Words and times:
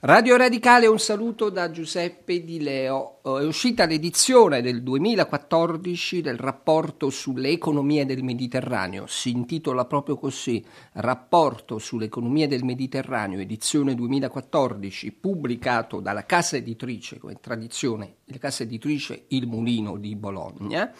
Radio 0.00 0.36
Radicale, 0.36 0.86
un 0.86 1.00
saluto 1.00 1.50
da 1.50 1.72
Giuseppe 1.72 2.44
Di 2.44 2.62
Leo. 2.62 3.18
È 3.20 3.44
uscita 3.44 3.84
l'edizione 3.84 4.62
del 4.62 4.84
2014 4.84 6.20
del 6.20 6.36
rapporto 6.36 7.10
sulle 7.10 7.48
economie 7.48 8.06
del 8.06 8.22
Mediterraneo. 8.22 9.08
Si 9.08 9.30
intitola 9.30 9.86
proprio 9.86 10.16
così: 10.16 10.64
Rapporto 10.92 11.78
sulle 11.78 12.04
economie 12.04 12.46
del 12.46 12.62
Mediterraneo, 12.62 13.40
edizione 13.40 13.96
2014, 13.96 15.10
pubblicato 15.10 15.98
dalla 15.98 16.24
casa 16.24 16.54
editrice, 16.54 17.18
come 17.18 17.40
tradizione, 17.40 18.18
la 18.26 18.38
casa 18.38 18.62
editrice 18.62 19.24
Il 19.30 19.48
Mulino 19.48 19.96
di 19.96 20.14
Bologna. 20.14 20.92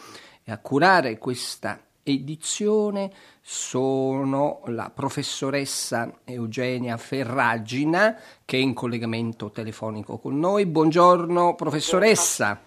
E 0.42 0.50
a 0.50 0.58
curare 0.58 1.18
questa 1.18 1.87
edizione 2.12 3.10
sono 3.40 4.62
la 4.66 4.90
professoressa 4.94 6.20
Eugenia 6.24 6.96
Ferragina 6.96 8.18
che 8.44 8.56
è 8.56 8.60
in 8.60 8.74
collegamento 8.74 9.50
telefonico 9.50 10.18
con 10.18 10.38
noi. 10.38 10.66
Buongiorno 10.66 11.54
professoressa. 11.54 12.60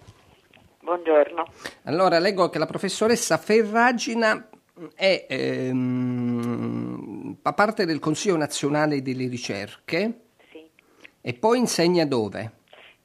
Buongiorno. 0.80 1.46
Allora 1.84 2.18
leggo 2.18 2.48
che 2.48 2.58
la 2.58 2.66
professoressa 2.66 3.38
Ferragina 3.38 4.48
è, 4.94 5.26
ehm, 5.28 7.36
fa 7.40 7.52
parte 7.52 7.84
del 7.84 7.98
Consiglio 7.98 8.36
nazionale 8.36 9.02
delle 9.02 9.28
ricerche 9.28 10.20
sì. 10.50 10.68
e 11.20 11.34
poi 11.34 11.58
insegna 11.58 12.04
dove? 12.04 12.60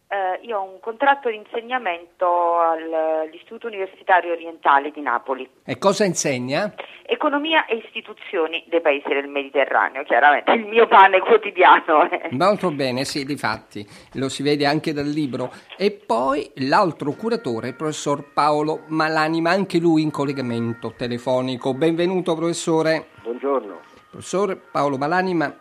Eh, 0.10 0.46
io 0.46 0.60
ho 0.60 0.64
un 0.64 0.80
contratto 0.80 1.30
di 1.30 1.36
insegnamento 1.36 2.60
all'Istituto 2.62 3.68
Universitario 3.68 4.32
Orientale 4.32 4.92
di 4.92 5.02
Napoli. 5.02 5.50
E 5.66 5.78
cosa 5.78 6.06
insegna? 6.06 6.74
Economia 7.06 7.66
e 7.66 7.76
istituzioni 7.76 8.64
dei 8.70 8.80
paesi 8.80 9.10
del 9.10 9.28
Mediterraneo, 9.28 10.04
chiaramente 10.04 10.52
il 10.54 10.66
mio 10.66 10.88
pane 10.88 11.20
quotidiano. 11.20 12.08
Molto 12.32 12.72
bene, 12.72 13.04
sì, 13.04 13.26
difatti, 13.26 13.86
lo 14.14 14.30
si 14.30 14.44
vede 14.44 14.66
anche 14.66 14.94
dal 14.94 15.08
libro. 15.08 15.52
E 15.78 15.92
poi 15.92 16.50
l'altro 16.56 17.12
curatore, 17.12 17.70
il 17.70 17.76
professor 17.76 18.32
Paolo 18.32 18.84
Malanima, 18.88 19.50
anche 19.50 19.78
lui 19.78 20.04
in 20.04 20.12
collegamento 20.12 20.94
telefonico. 20.96 21.74
Benvenuto 21.74 22.34
professore. 22.34 23.08
Buongiorno. 23.24 23.80
Professor 24.10 24.58
Paolo 24.72 24.98
Malanima 24.98 25.54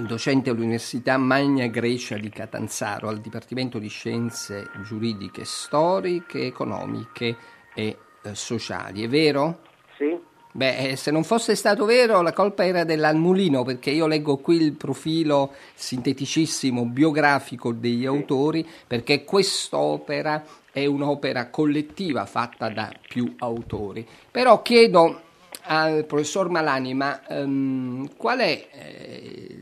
docente 0.00 0.48
all'Università 0.48 1.18
Magna 1.18 1.66
Grecia 1.66 2.16
di 2.16 2.30
Catanzaro 2.30 3.08
al 3.08 3.20
Dipartimento 3.20 3.78
di 3.78 3.88
Scienze 3.88 4.70
Giuridiche, 4.82 5.44
Storiche, 5.44 6.46
Economiche 6.46 7.36
e 7.74 7.98
eh, 8.22 8.34
Sociali. 8.34 9.04
È 9.04 9.08
vero? 9.08 9.58
Sì. 9.98 10.18
Beh, 10.54 10.90
eh, 10.90 10.96
se 10.96 11.10
non 11.10 11.24
fosse 11.24 11.54
stato 11.54 11.84
vero, 11.84 12.22
la 12.22 12.32
colpa 12.32 12.64
era 12.64 12.84
dell'Almulino, 12.84 13.64
perché 13.64 13.90
io 13.90 14.06
leggo 14.06 14.38
qui 14.38 14.56
il 14.56 14.72
profilo 14.72 15.52
sinteticissimo 15.74 16.86
biografico 16.86 17.72
degli 17.72 18.00
sì. 18.00 18.06
autori, 18.06 18.66
perché 18.86 19.24
quest'opera 19.24 20.42
è 20.72 20.86
un'opera 20.86 21.50
collettiva 21.50 22.24
fatta 22.24 22.70
da 22.70 22.90
più 23.06 23.34
autori. 23.38 24.06
Però 24.30 24.62
chiedo 24.62 25.20
al 25.64 26.04
professor 26.04 26.48
Malani, 26.48 26.94
ma 26.94 27.20
um, 27.28 28.08
qual 28.16 28.38
è 28.38 28.68
eh, 28.72 29.60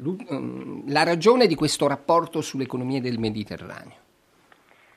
la 0.86 1.02
ragione 1.02 1.46
di 1.46 1.54
questo 1.54 1.86
rapporto 1.86 2.40
sull'economia 2.40 3.00
del 3.00 3.18
Mediterraneo? 3.18 3.98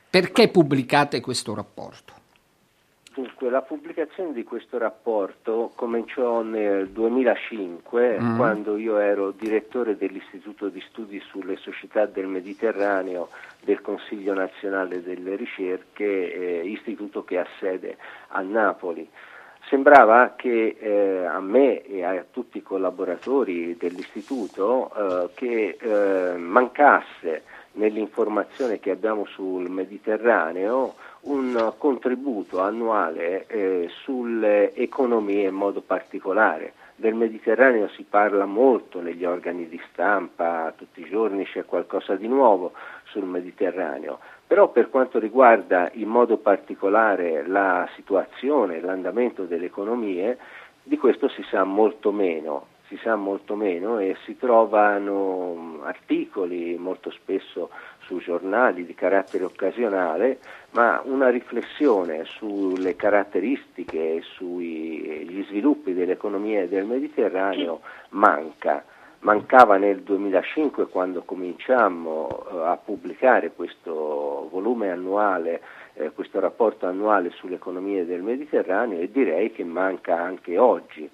Perché 0.09 0.49
pubblicate 0.49 1.19
questo 1.21 1.53
rapporto? 1.55 2.21
Dunque, 3.13 3.51
la 3.51 3.61
pubblicazione 3.61 4.33
di 4.33 4.43
questo 4.43 4.79
rapporto 4.79 5.71
cominciò 5.75 6.41
nel 6.41 6.89
2005, 6.89 8.19
mm. 8.19 8.37
quando 8.37 8.75
io 8.75 8.97
ero 8.97 9.29
direttore 9.29 9.95
dell'Istituto 9.95 10.69
di 10.69 10.81
Studi 10.89 11.19
sulle 11.19 11.57
Società 11.57 12.07
del 12.07 12.25
Mediterraneo 12.25 13.29
del 13.63 13.81
Consiglio 13.81 14.33
Nazionale 14.33 15.03
delle 15.03 15.35
Ricerche, 15.35 16.33
eh, 16.33 16.67
istituto 16.67 17.23
che 17.23 17.37
ha 17.37 17.45
sede 17.59 17.97
a 18.29 18.41
Napoli 18.41 19.07
sembrava 19.73 20.33
che 20.35 20.75
eh, 20.79 21.25
a 21.25 21.39
me 21.39 21.81
e 21.81 22.03
a 22.03 22.23
tutti 22.29 22.59
i 22.59 22.61
collaboratori 22.61 23.75
dell'istituto 23.75 24.91
eh, 24.93 25.29
che 25.33 25.77
eh, 25.81 26.37
mancasse 26.37 27.41
nell'informazione 27.71 28.79
che 28.79 28.91
abbiamo 28.91 29.25
sul 29.25 29.71
Mediterraneo 29.71 30.93
un 31.21 31.73
contributo 31.79 32.61
annuale 32.61 33.47
eh, 33.47 33.89
sulle 34.03 34.75
economie 34.75 35.47
in 35.47 35.55
modo 35.55 35.81
particolare. 35.81 36.73
Del 36.95 37.15
Mediterraneo 37.15 37.87
si 37.87 38.05
parla 38.07 38.45
molto 38.45 39.01
negli 39.01 39.25
organi 39.25 39.67
di 39.67 39.81
stampa, 39.91 40.71
tutti 40.77 41.01
i 41.01 41.09
giorni 41.09 41.45
c'è 41.45 41.65
qualcosa 41.65 42.13
di 42.13 42.27
nuovo 42.27 42.73
sul 43.05 43.25
Mediterraneo, 43.25 44.19
però 44.45 44.69
per 44.69 44.89
quanto 44.89 45.19
riguarda 45.19 45.89
in 45.93 46.07
modo 46.07 46.37
particolare 46.37 47.45
la 47.47 47.87
situazione, 47.95 48.81
l'andamento 48.81 49.43
delle 49.43 49.65
economie, 49.65 50.37
di 50.83 50.97
questo 50.97 51.29
si 51.29 51.43
sa 51.49 51.63
molto 51.63 52.11
meno, 52.11 52.67
si 52.87 52.97
sa 53.01 53.15
molto 53.15 53.55
meno 53.55 53.97
e 53.99 54.15
si 54.25 54.37
trovano 54.37 55.79
articoli 55.83 56.75
molto 56.77 57.09
spesso 57.09 57.69
su 57.99 58.19
giornali 58.19 58.85
di 58.85 58.93
carattere 58.93 59.45
occasionale, 59.45 60.39
ma 60.71 61.01
una 61.05 61.29
riflessione 61.29 62.25
sulle 62.25 62.95
caratteristiche 62.95 64.15
e 64.15 64.21
sugli 64.21 65.43
sviluppi 65.47 65.93
delle 65.93 66.11
economie 66.11 66.67
del 66.67 66.85
Mediterraneo 66.85 67.81
manca 68.09 68.83
mancava 69.23 69.77
nel 69.77 70.01
2005 70.01 70.87
quando 70.87 71.23
cominciammo 71.23 72.45
eh, 72.51 72.57
a 72.67 72.77
pubblicare 72.77 73.51
questo 73.51 74.47
volume 74.51 74.91
annuale, 74.91 75.61
eh, 75.93 76.11
questo 76.11 76.39
rapporto 76.39 76.85
annuale 76.85 77.31
sulle 77.31 77.55
economie 77.55 78.05
del 78.05 78.21
Mediterraneo 78.21 78.99
e 78.99 79.11
direi 79.11 79.51
che 79.51 79.63
manca 79.63 80.19
anche 80.19 80.57
oggi. 80.57 81.09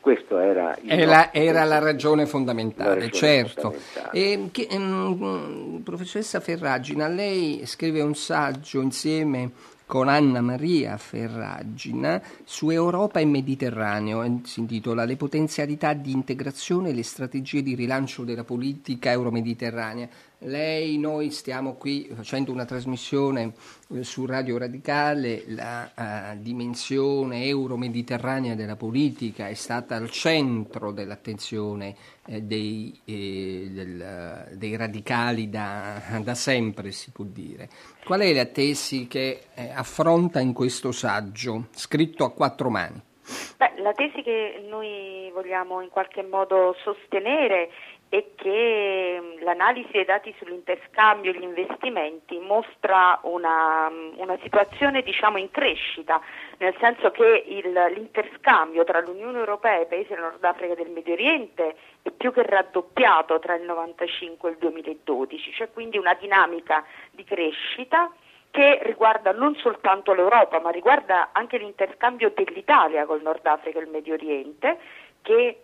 Questa 0.00 0.42
era, 0.42 0.78
era, 0.86 1.30
era, 1.30 1.64
la 1.64 1.78
ragione 1.78 2.24
fondamentale, 2.24 2.88
la 2.88 2.94
ragione 2.94 3.10
certo. 3.10 3.70
Fondamentale. 3.70 4.18
E, 4.18 4.48
che, 4.50 4.68
um, 4.70 5.82
professoressa 5.84 6.40
Ferragina, 6.40 7.06
lei 7.06 7.66
scrive 7.66 8.00
un 8.00 8.14
saggio 8.14 8.80
insieme 8.80 9.50
con 9.90 10.06
Anna 10.06 10.40
Maria 10.40 10.96
Ferragina 10.98 12.22
su 12.44 12.70
Europa 12.70 13.18
e 13.18 13.24
Mediterraneo, 13.24 14.40
si 14.44 14.60
intitola 14.60 15.04
Le 15.04 15.16
potenzialità 15.16 15.94
di 15.94 16.12
integrazione 16.12 16.90
e 16.90 16.94
le 16.94 17.02
strategie 17.02 17.60
di 17.60 17.74
rilancio 17.74 18.22
della 18.22 18.44
politica 18.44 19.10
euro-mediterranea. 19.10 20.08
Lei, 20.44 20.96
noi 20.96 21.30
stiamo 21.30 21.74
qui 21.74 22.10
facendo 22.14 22.50
una 22.50 22.64
trasmissione 22.64 23.52
eh, 23.94 24.02
su 24.02 24.24
Radio 24.24 24.56
Radicale, 24.56 25.44
la 25.48 25.90
uh, 25.94 26.40
dimensione 26.40 27.44
euro-mediterranea 27.44 28.54
della 28.54 28.74
politica 28.74 29.48
è 29.48 29.54
stata 29.54 29.96
al 29.96 30.08
centro 30.08 30.92
dell'attenzione 30.92 31.94
eh, 32.24 32.40
dei, 32.40 32.98
eh, 33.04 33.68
del, 33.70 34.56
dei, 34.56 34.76
radicali 34.76 35.50
da, 35.50 36.00
da, 36.22 36.34
sempre, 36.34 36.90
si 36.92 37.10
può 37.10 37.26
dire. 37.26 37.68
Qual 38.02 38.20
è 38.20 38.32
la 38.32 38.46
tesi 38.46 39.08
che 39.08 39.42
eh, 39.52 39.70
affronta 39.74 40.40
in 40.40 40.54
questo 40.54 40.90
saggio, 40.90 41.66
scritto 41.72 42.24
a 42.24 42.32
quattro 42.32 42.70
mani? 42.70 43.08
Beh, 43.56 43.72
la 43.82 43.92
tesi 43.92 44.22
che 44.22 44.64
noi 44.66 45.30
vogliamo 45.32 45.80
in 45.80 45.88
qualche 45.88 46.22
modo 46.22 46.74
sostenere 46.82 47.70
è 48.10 48.24
che 48.34 49.18
mm, 49.20 49.42
l'analisi 49.42 49.92
dei 49.92 50.04
dati 50.04 50.34
sull'interscambio 50.38 51.30
e 51.30 51.38
gli 51.38 51.44
investimenti 51.44 52.38
mostra 52.38 53.20
una, 53.22 53.88
mm, 53.88 54.14
una 54.16 54.36
situazione 54.42 55.02
diciamo, 55.02 55.38
in 55.38 55.50
crescita, 55.50 56.20
nel 56.58 56.74
senso 56.80 57.12
che 57.12 57.44
il, 57.46 57.70
l'interscambio 57.70 58.82
tra 58.82 59.00
l'Unione 59.00 59.38
Europea 59.38 59.78
e 59.78 59.82
i 59.82 59.86
paesi 59.86 60.08
del 60.08 60.20
Nord 60.20 60.42
Africa 60.42 60.72
e 60.72 60.76
del 60.76 60.90
Medio 60.90 61.12
Oriente 61.12 61.76
è 62.02 62.10
più 62.10 62.32
che 62.32 62.42
raddoppiato 62.42 63.38
tra 63.38 63.54
il 63.54 63.60
1995 63.60 64.48
e 64.48 64.52
il 64.52 64.58
2012, 64.58 65.50
c'è 65.52 65.70
quindi 65.70 65.96
una 65.96 66.14
dinamica 66.14 66.84
di 67.12 67.22
crescita 67.22 68.10
che 68.50 68.80
riguarda 68.82 69.32
non 69.32 69.54
soltanto 69.56 70.12
l'Europa, 70.12 70.60
ma 70.60 70.70
riguarda 70.70 71.30
anche 71.32 71.58
l'interscambio 71.58 72.32
dell'Italia 72.34 73.06
col 73.06 73.22
Nord 73.22 73.46
Africa 73.46 73.78
e 73.78 73.82
il 73.82 73.88
Medio 73.88 74.14
Oriente, 74.14 74.78
che 75.22 75.62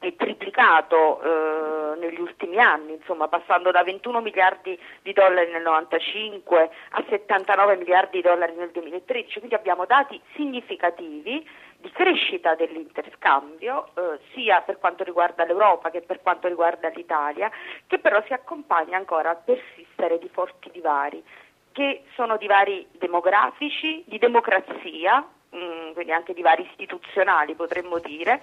è 0.00 0.14
triplicato 0.14 1.20
eh, 1.20 1.98
negli 1.98 2.20
ultimi 2.20 2.58
anni, 2.58 2.92
insomma, 2.92 3.26
passando 3.26 3.70
da 3.70 3.82
21 3.82 4.20
miliardi 4.20 4.78
di 5.02 5.12
dollari 5.12 5.50
nel 5.50 5.62
1995 5.62 6.70
a 6.90 7.04
79 7.08 7.76
miliardi 7.76 8.16
di 8.18 8.22
dollari 8.22 8.54
nel 8.54 8.70
2013, 8.70 9.38
quindi 9.38 9.56
abbiamo 9.56 9.86
dati 9.86 10.20
significativi 10.34 11.44
di 11.80 11.90
crescita 11.90 12.54
dell'interscambio, 12.54 13.88
eh, 13.94 14.18
sia 14.32 14.60
per 14.60 14.78
quanto 14.78 15.04
riguarda 15.04 15.44
l'Europa 15.44 15.90
che 15.90 16.00
per 16.00 16.20
quanto 16.22 16.48
riguarda 16.48 16.88
l'Italia, 16.88 17.50
che 17.86 17.98
però 17.98 18.22
si 18.26 18.32
accompagna 18.32 18.96
ancora 18.96 19.30
al 19.30 19.42
persistere 19.44 20.18
di 20.18 20.28
forti 20.28 20.70
divari, 20.70 21.22
che 21.78 22.02
sono 22.16 22.36
divari 22.38 22.84
demografici, 22.98 24.02
di 24.08 24.18
democrazia, 24.18 25.24
mm, 25.54 25.92
quindi 25.92 26.10
anche 26.10 26.34
divari 26.34 26.66
istituzionali 26.68 27.54
potremmo 27.54 28.00
dire, 28.00 28.42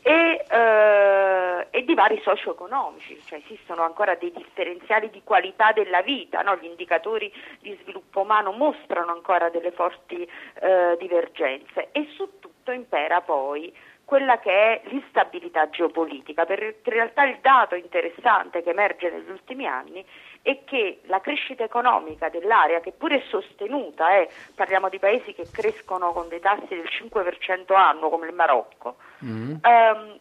e, 0.00 0.42
eh, 0.48 1.66
e 1.68 1.84
divari 1.84 2.18
socio-economici, 2.24 3.20
cioè 3.26 3.42
esistono 3.44 3.82
ancora 3.82 4.14
dei 4.14 4.32
differenziali 4.32 5.10
di 5.10 5.20
qualità 5.22 5.72
della 5.72 6.00
vita, 6.00 6.40
no? 6.40 6.56
gli 6.56 6.64
indicatori 6.64 7.30
di 7.60 7.78
sviluppo 7.82 8.22
umano 8.22 8.50
mostrano 8.52 9.12
ancora 9.12 9.50
delle 9.50 9.72
forti 9.72 10.26
eh, 10.62 10.96
divergenze 10.98 11.90
e 11.92 12.08
su 12.14 12.38
tutto 12.38 12.72
impera 12.72 13.20
poi 13.20 13.70
quella 14.06 14.40
che 14.40 14.50
è 14.50 14.80
l'instabilità 14.86 15.68
geopolitica, 15.70 16.44
perché 16.44 16.80
in 16.82 16.92
realtà 16.92 17.26
il 17.26 17.38
dato 17.40 17.76
interessante 17.76 18.62
che 18.62 18.70
emerge 18.70 19.08
negli 19.08 19.30
ultimi 19.30 19.66
anni 19.66 20.04
è 20.42 20.64
che 20.64 21.00
la 21.06 21.20
crescita 21.20 21.64
economica 21.64 22.28
dell'area, 22.28 22.80
che 22.80 22.92
pure 22.92 23.16
è 23.16 23.22
sostenuta, 23.28 24.16
eh, 24.16 24.28
parliamo 24.54 24.88
di 24.88 24.98
paesi 24.98 25.34
che 25.34 25.46
crescono 25.50 26.12
con 26.12 26.28
dei 26.28 26.40
tassi 26.40 26.68
del 26.68 26.88
5% 26.88 27.74
annuo 27.74 28.08
come 28.08 28.26
il 28.26 28.34
Marocco, 28.34 28.96
mm. 29.24 29.54
ehm, 29.60 30.18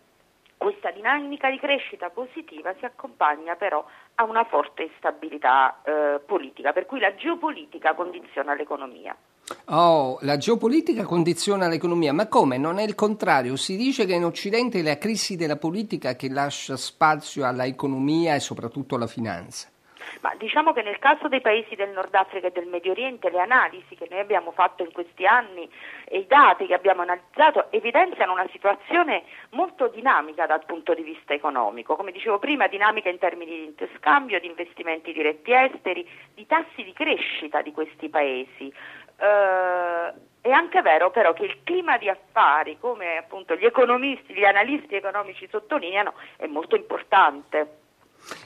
questa 0.57 0.91
dinamica 0.91 1.49
di 1.49 1.57
crescita 1.57 2.09
positiva 2.09 2.73
si 2.79 2.85
accompagna 2.85 3.55
però 3.55 3.85
a 4.15 4.23
una 4.25 4.43
forte 4.43 4.83
instabilità 4.83 5.81
eh, 5.83 6.19
politica, 6.25 6.73
per 6.73 6.85
cui 6.85 6.99
la 6.99 7.15
geopolitica 7.15 7.93
condiziona 7.93 8.53
l'economia. 8.53 9.15
Oh, 9.67 10.17
la 10.21 10.37
geopolitica 10.37 11.05
condiziona 11.05 11.69
l'economia, 11.69 12.13
ma 12.13 12.27
come? 12.27 12.57
Non 12.57 12.77
è 12.77 12.83
il 12.83 12.93
contrario? 12.93 13.55
Si 13.55 13.77
dice 13.77 14.05
che 14.05 14.13
in 14.13 14.25
Occidente 14.25 14.79
è 14.79 14.83
la 14.83 14.97
crisi 14.97 15.37
della 15.37 15.55
politica 15.55 16.15
che 16.15 16.29
lascia 16.29 16.75
spazio 16.75 17.45
alla 17.45 17.65
economia 17.65 18.35
e 18.35 18.39
soprattutto 18.41 18.95
alla 18.95 19.07
finanza. 19.07 19.69
Ma 20.21 20.33
diciamo 20.35 20.73
che 20.73 20.81
nel 20.81 20.99
caso 20.99 21.27
dei 21.27 21.41
paesi 21.41 21.75
del 21.75 21.89
Nord 21.89 22.13
Africa 22.13 22.47
e 22.47 22.51
del 22.51 22.67
Medio 22.67 22.91
Oriente 22.91 23.29
le 23.29 23.39
analisi 23.39 23.95
che 23.95 24.07
noi 24.09 24.19
abbiamo 24.19 24.51
fatto 24.51 24.83
in 24.83 24.91
questi 24.91 25.25
anni 25.25 25.69
e 26.05 26.19
i 26.19 26.27
dati 26.27 26.65
che 26.65 26.73
abbiamo 26.73 27.01
analizzato 27.01 27.71
evidenziano 27.71 28.33
una 28.33 28.47
situazione 28.51 29.23
molto 29.51 29.87
dinamica 29.87 30.45
dal 30.45 30.65
punto 30.65 30.93
di 30.93 31.03
vista 31.03 31.33
economico. 31.33 31.95
Come 31.95 32.11
dicevo 32.11 32.39
prima, 32.39 32.67
dinamica 32.67 33.09
in 33.09 33.17
termini 33.17 33.51
di 33.51 33.65
interscambio, 33.65 34.39
di 34.39 34.47
investimenti 34.47 35.13
diretti 35.13 35.51
esteri, 35.53 36.07
di 36.33 36.45
tassi 36.45 36.83
di 36.83 36.93
crescita 36.93 37.61
di 37.61 37.71
questi 37.71 38.09
paesi. 38.09 38.73
Uh, 39.19 40.27
è 40.41 40.49
anche 40.49 40.81
vero 40.81 41.11
però 41.11 41.33
che 41.33 41.43
il 41.43 41.63
clima 41.63 41.97
di 41.97 42.07
affari, 42.07 42.77
come 42.79 43.17
appunto 43.17 43.55
gli 43.55 43.65
economisti, 43.65 44.33
gli 44.33 44.45
analisti 44.45 44.95
economici 44.95 45.47
sottolineano, 45.49 46.13
è 46.37 46.47
molto 46.47 46.75
importante. 46.75 47.78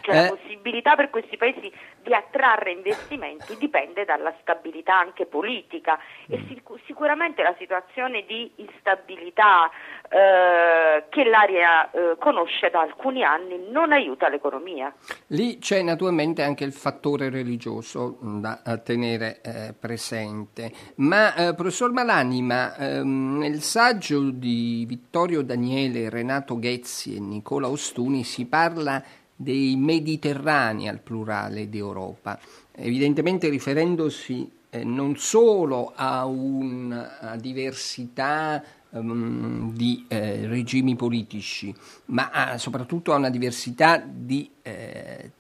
Cioè, 0.01 0.15
eh. 0.15 0.21
La 0.24 0.30
possibilità 0.30 0.95
per 0.95 1.09
questi 1.09 1.38
paesi 1.38 1.71
di 2.03 2.13
attrarre 2.13 2.71
investimenti 2.71 3.56
dipende 3.57 4.06
dalla 4.06 4.33
stabilità 4.41 4.97
anche 4.97 5.25
politica 5.25 5.97
e 6.27 6.38
mm. 6.38 6.47
sic- 6.47 6.83
sicuramente 6.85 7.41
la 7.41 7.56
situazione 7.57 8.25
di 8.25 8.51
instabilità 8.57 9.69
eh, 10.09 11.06
che 11.09 11.24
l'area 11.24 11.89
eh, 11.91 12.15
conosce 12.19 12.69
da 12.69 12.81
alcuni 12.81 13.24
anni 13.24 13.69
non 13.71 13.91
aiuta 13.94 14.27
l'economia. 14.27 14.94
Lì 15.27 15.59
c'è 15.59 15.81
naturalmente 15.81 16.44
anche 16.44 16.65
il 16.65 16.74
fattore 16.74 17.30
religioso 17.30 18.18
da 18.19 18.59
tenere 18.83 19.39
eh, 19.41 19.74
presente, 19.80 20.71
ma 20.95 21.33
eh, 21.33 21.56
professor 21.56 21.91
Malani, 21.91 22.41
ma, 22.41 22.75
ehm, 22.75 23.38
nel 23.38 23.62
saggio 23.62 24.30
di 24.30 24.83
Vittorio 24.88 25.41
Daniele, 25.41 26.09
Renato 26.09 26.59
Ghezzi 26.59 27.15
e 27.15 27.19
Nicola 27.19 27.69
Ostuni 27.69 28.24
si 28.24 28.45
parla 28.45 29.01
dei 29.44 29.75
Mediterranei 29.75 30.88
al 30.88 31.01
plurale 31.01 31.69
di 31.69 31.78
Europa, 31.78 32.40
evidentemente 32.72 33.50
riferendosi 33.50 34.50
eh, 34.69 34.84
non 34.84 35.16
solo 35.18 35.92
a 35.95 36.25
una 36.25 37.36
diversità 37.40 38.63
um, 38.90 39.72
di 39.74 40.06
eh, 40.07 40.48
regimi 40.48 40.95
politici, 40.95 41.74
ma 42.06 42.30
a, 42.31 42.57
soprattutto 42.57 43.13
a 43.13 43.18
una 43.18 43.30
diversità 43.30 44.04
di 44.04 44.50
eh, 44.63 45.31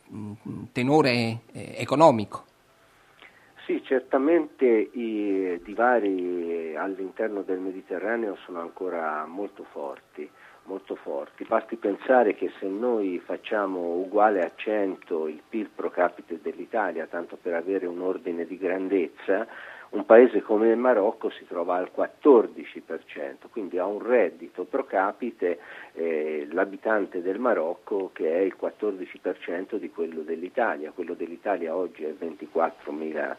tenore 0.71 1.39
eh, 1.51 1.73
economico. 1.77 2.45
Sì, 3.65 3.81
certamente 3.83 4.65
i 4.65 5.59
divari 5.63 6.75
all'interno 6.75 7.43
del 7.43 7.59
Mediterraneo 7.59 8.37
sono 8.45 8.59
ancora 8.59 9.25
molto 9.25 9.65
forti 9.71 10.29
molto 10.65 10.95
forti. 10.95 11.45
Basti 11.45 11.75
pensare 11.75 12.35
che 12.35 12.51
se 12.59 12.67
noi 12.67 13.19
facciamo 13.23 13.95
uguale 13.95 14.41
a 14.41 14.51
100 14.55 15.27
il 15.27 15.41
PIL 15.47 15.69
pro 15.73 15.89
capite 15.89 16.39
dell'Italia, 16.41 17.07
tanto 17.07 17.37
per 17.41 17.53
avere 17.53 17.85
un 17.85 18.01
ordine 18.01 18.45
di 18.45 18.57
grandezza, 18.57 19.47
un 19.89 20.05
paese 20.05 20.41
come 20.41 20.69
il 20.69 20.77
Marocco 20.77 21.29
si 21.29 21.45
trova 21.45 21.75
al 21.75 21.91
14%, 21.95 23.49
quindi 23.51 23.77
ha 23.77 23.85
un 23.85 24.01
reddito 24.01 24.63
pro 24.63 24.85
capite 24.85 25.59
eh, 25.93 26.47
l'abitante 26.51 27.21
del 27.21 27.37
Marocco 27.37 28.09
che 28.11 28.31
è 28.31 28.39
il 28.39 28.55
14% 28.59 29.75
di 29.75 29.91
quello 29.91 30.21
dell'Italia, 30.21 30.91
quello 30.91 31.13
dell'Italia 31.13 31.75
oggi 31.75 32.05
è 32.05 32.13
24.000 32.19 33.15
euro 33.15 33.37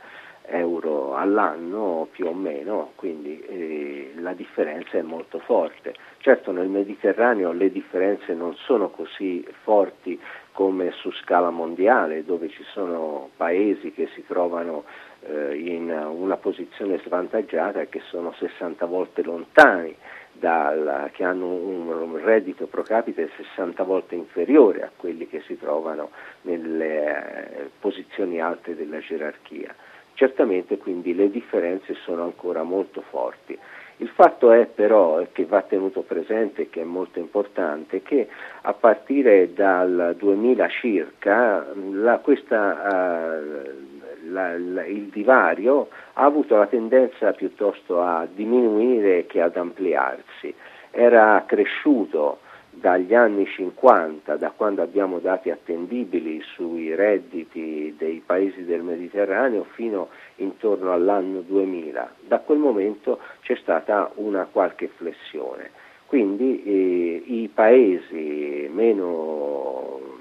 all'anno 1.15 2.09
più 2.11 2.27
o 2.27 2.35
meno, 2.35 2.93
quindi 2.97 3.41
eh, 3.41 4.13
la 4.17 4.33
differenza 4.35 4.99
è 4.99 5.03
molto 5.03 5.39
forte. 5.39 5.95
Certo 6.19 6.53
nel 6.53 6.69
Mediterraneo 6.69 7.53
le 7.53 7.71
differenze 7.71 8.35
non 8.35 8.55
sono 8.55 8.91
così 8.91 9.47
forti 9.63 10.21
come 10.53 10.93
su 10.93 11.11
scala 11.13 11.51
mondiale, 11.51 12.25
dove 12.25 12.49
ci 12.49 12.63
sono 12.73 13.31
paesi 13.37 13.93
che 13.93 14.09
si 14.15 14.25
trovano 14.27 14.85
eh, 15.23 15.57
in 15.57 15.91
una 15.91 16.37
posizione 16.37 16.99
svantaggiata 16.99 17.81
e 17.81 17.89
che 17.89 18.01
sono 18.09 18.33
60 18.33 18.87
volte 18.87 19.23
lontani 19.23 19.97
dal, 20.33 21.11
che 21.13 21.25
hanno 21.25 21.47
un 21.47 22.21
reddito 22.23 22.67
pro 22.67 22.83
capite 22.83 23.31
60 23.37 23.83
volte 23.83 24.15
inferiore 24.15 24.83
a 24.83 24.91
quelli 24.95 25.27
che 25.29 25.41
si 25.47 25.59
trovano 25.59 26.11
nelle 26.43 27.57
eh, 27.57 27.71
posizioni 27.81 28.41
alte 28.41 28.77
della 28.77 28.99
gerarchia. 28.99 29.75
Certamente 30.15 30.79
quindi 30.79 31.15
le 31.15 31.31
differenze 31.31 31.95
sono 31.95 32.23
ancora 32.23 32.63
molto 32.63 33.03
forti. 33.11 33.59
Il 33.99 34.09
fatto 34.09 34.51
è 34.51 34.67
però 34.67 35.25
che 35.31 35.45
va 35.45 35.63
tenuto 35.63 36.03
presente, 36.03 36.69
che 36.69 36.81
è 36.81 36.85
molto 36.85 37.21
importante, 37.21 38.03
che 38.03 38.29
a 38.63 38.73
partire 38.73 39.53
dal 39.53 40.17
2000 40.19 40.69
circa 40.69 41.65
la, 41.93 42.19
questa, 42.19 43.43
uh, 43.47 44.33
la, 44.33 44.59
la, 44.59 44.85
il 44.85 45.05
divario 45.05 45.89
ha 46.15 46.25
avuto 46.25 46.57
la 46.57 46.67
tendenza 46.67 47.33
piuttosto 47.33 48.01
a 48.01 48.27
diminuire 48.33 49.27
che 49.27 49.41
ad 49.41 49.57
ampliarsi. 49.57 50.53
Era 50.91 51.45
cresciuto 51.47 52.39
dagli 52.85 53.15
anni 53.15 53.47
50, 53.47 54.37
da 54.37 54.53
quando 54.55 54.83
abbiamo 54.83 55.19
dati 55.19 55.49
attendibili 55.49 56.43
sui 56.43 56.95
redditi 56.95 57.95
dei 57.97 58.23
paesi 58.25 58.67
del 58.67 58.83
Mediterraneo, 58.83 59.65
fino 59.73 60.11
intorno 60.37 60.93
all'anno 60.93 61.41
2000. 61.41 62.17
Da 62.29 62.41
quel 62.41 62.59
momento 62.59 63.21
c'è 63.41 63.57
stata 63.57 64.11
una 64.17 64.47
qualche 64.53 64.89
flessione. 64.89 65.71
Quindi 66.05 66.63
eh, 66.63 67.23
i 67.25 67.49
paesi 67.55 68.69
meno 68.71 70.14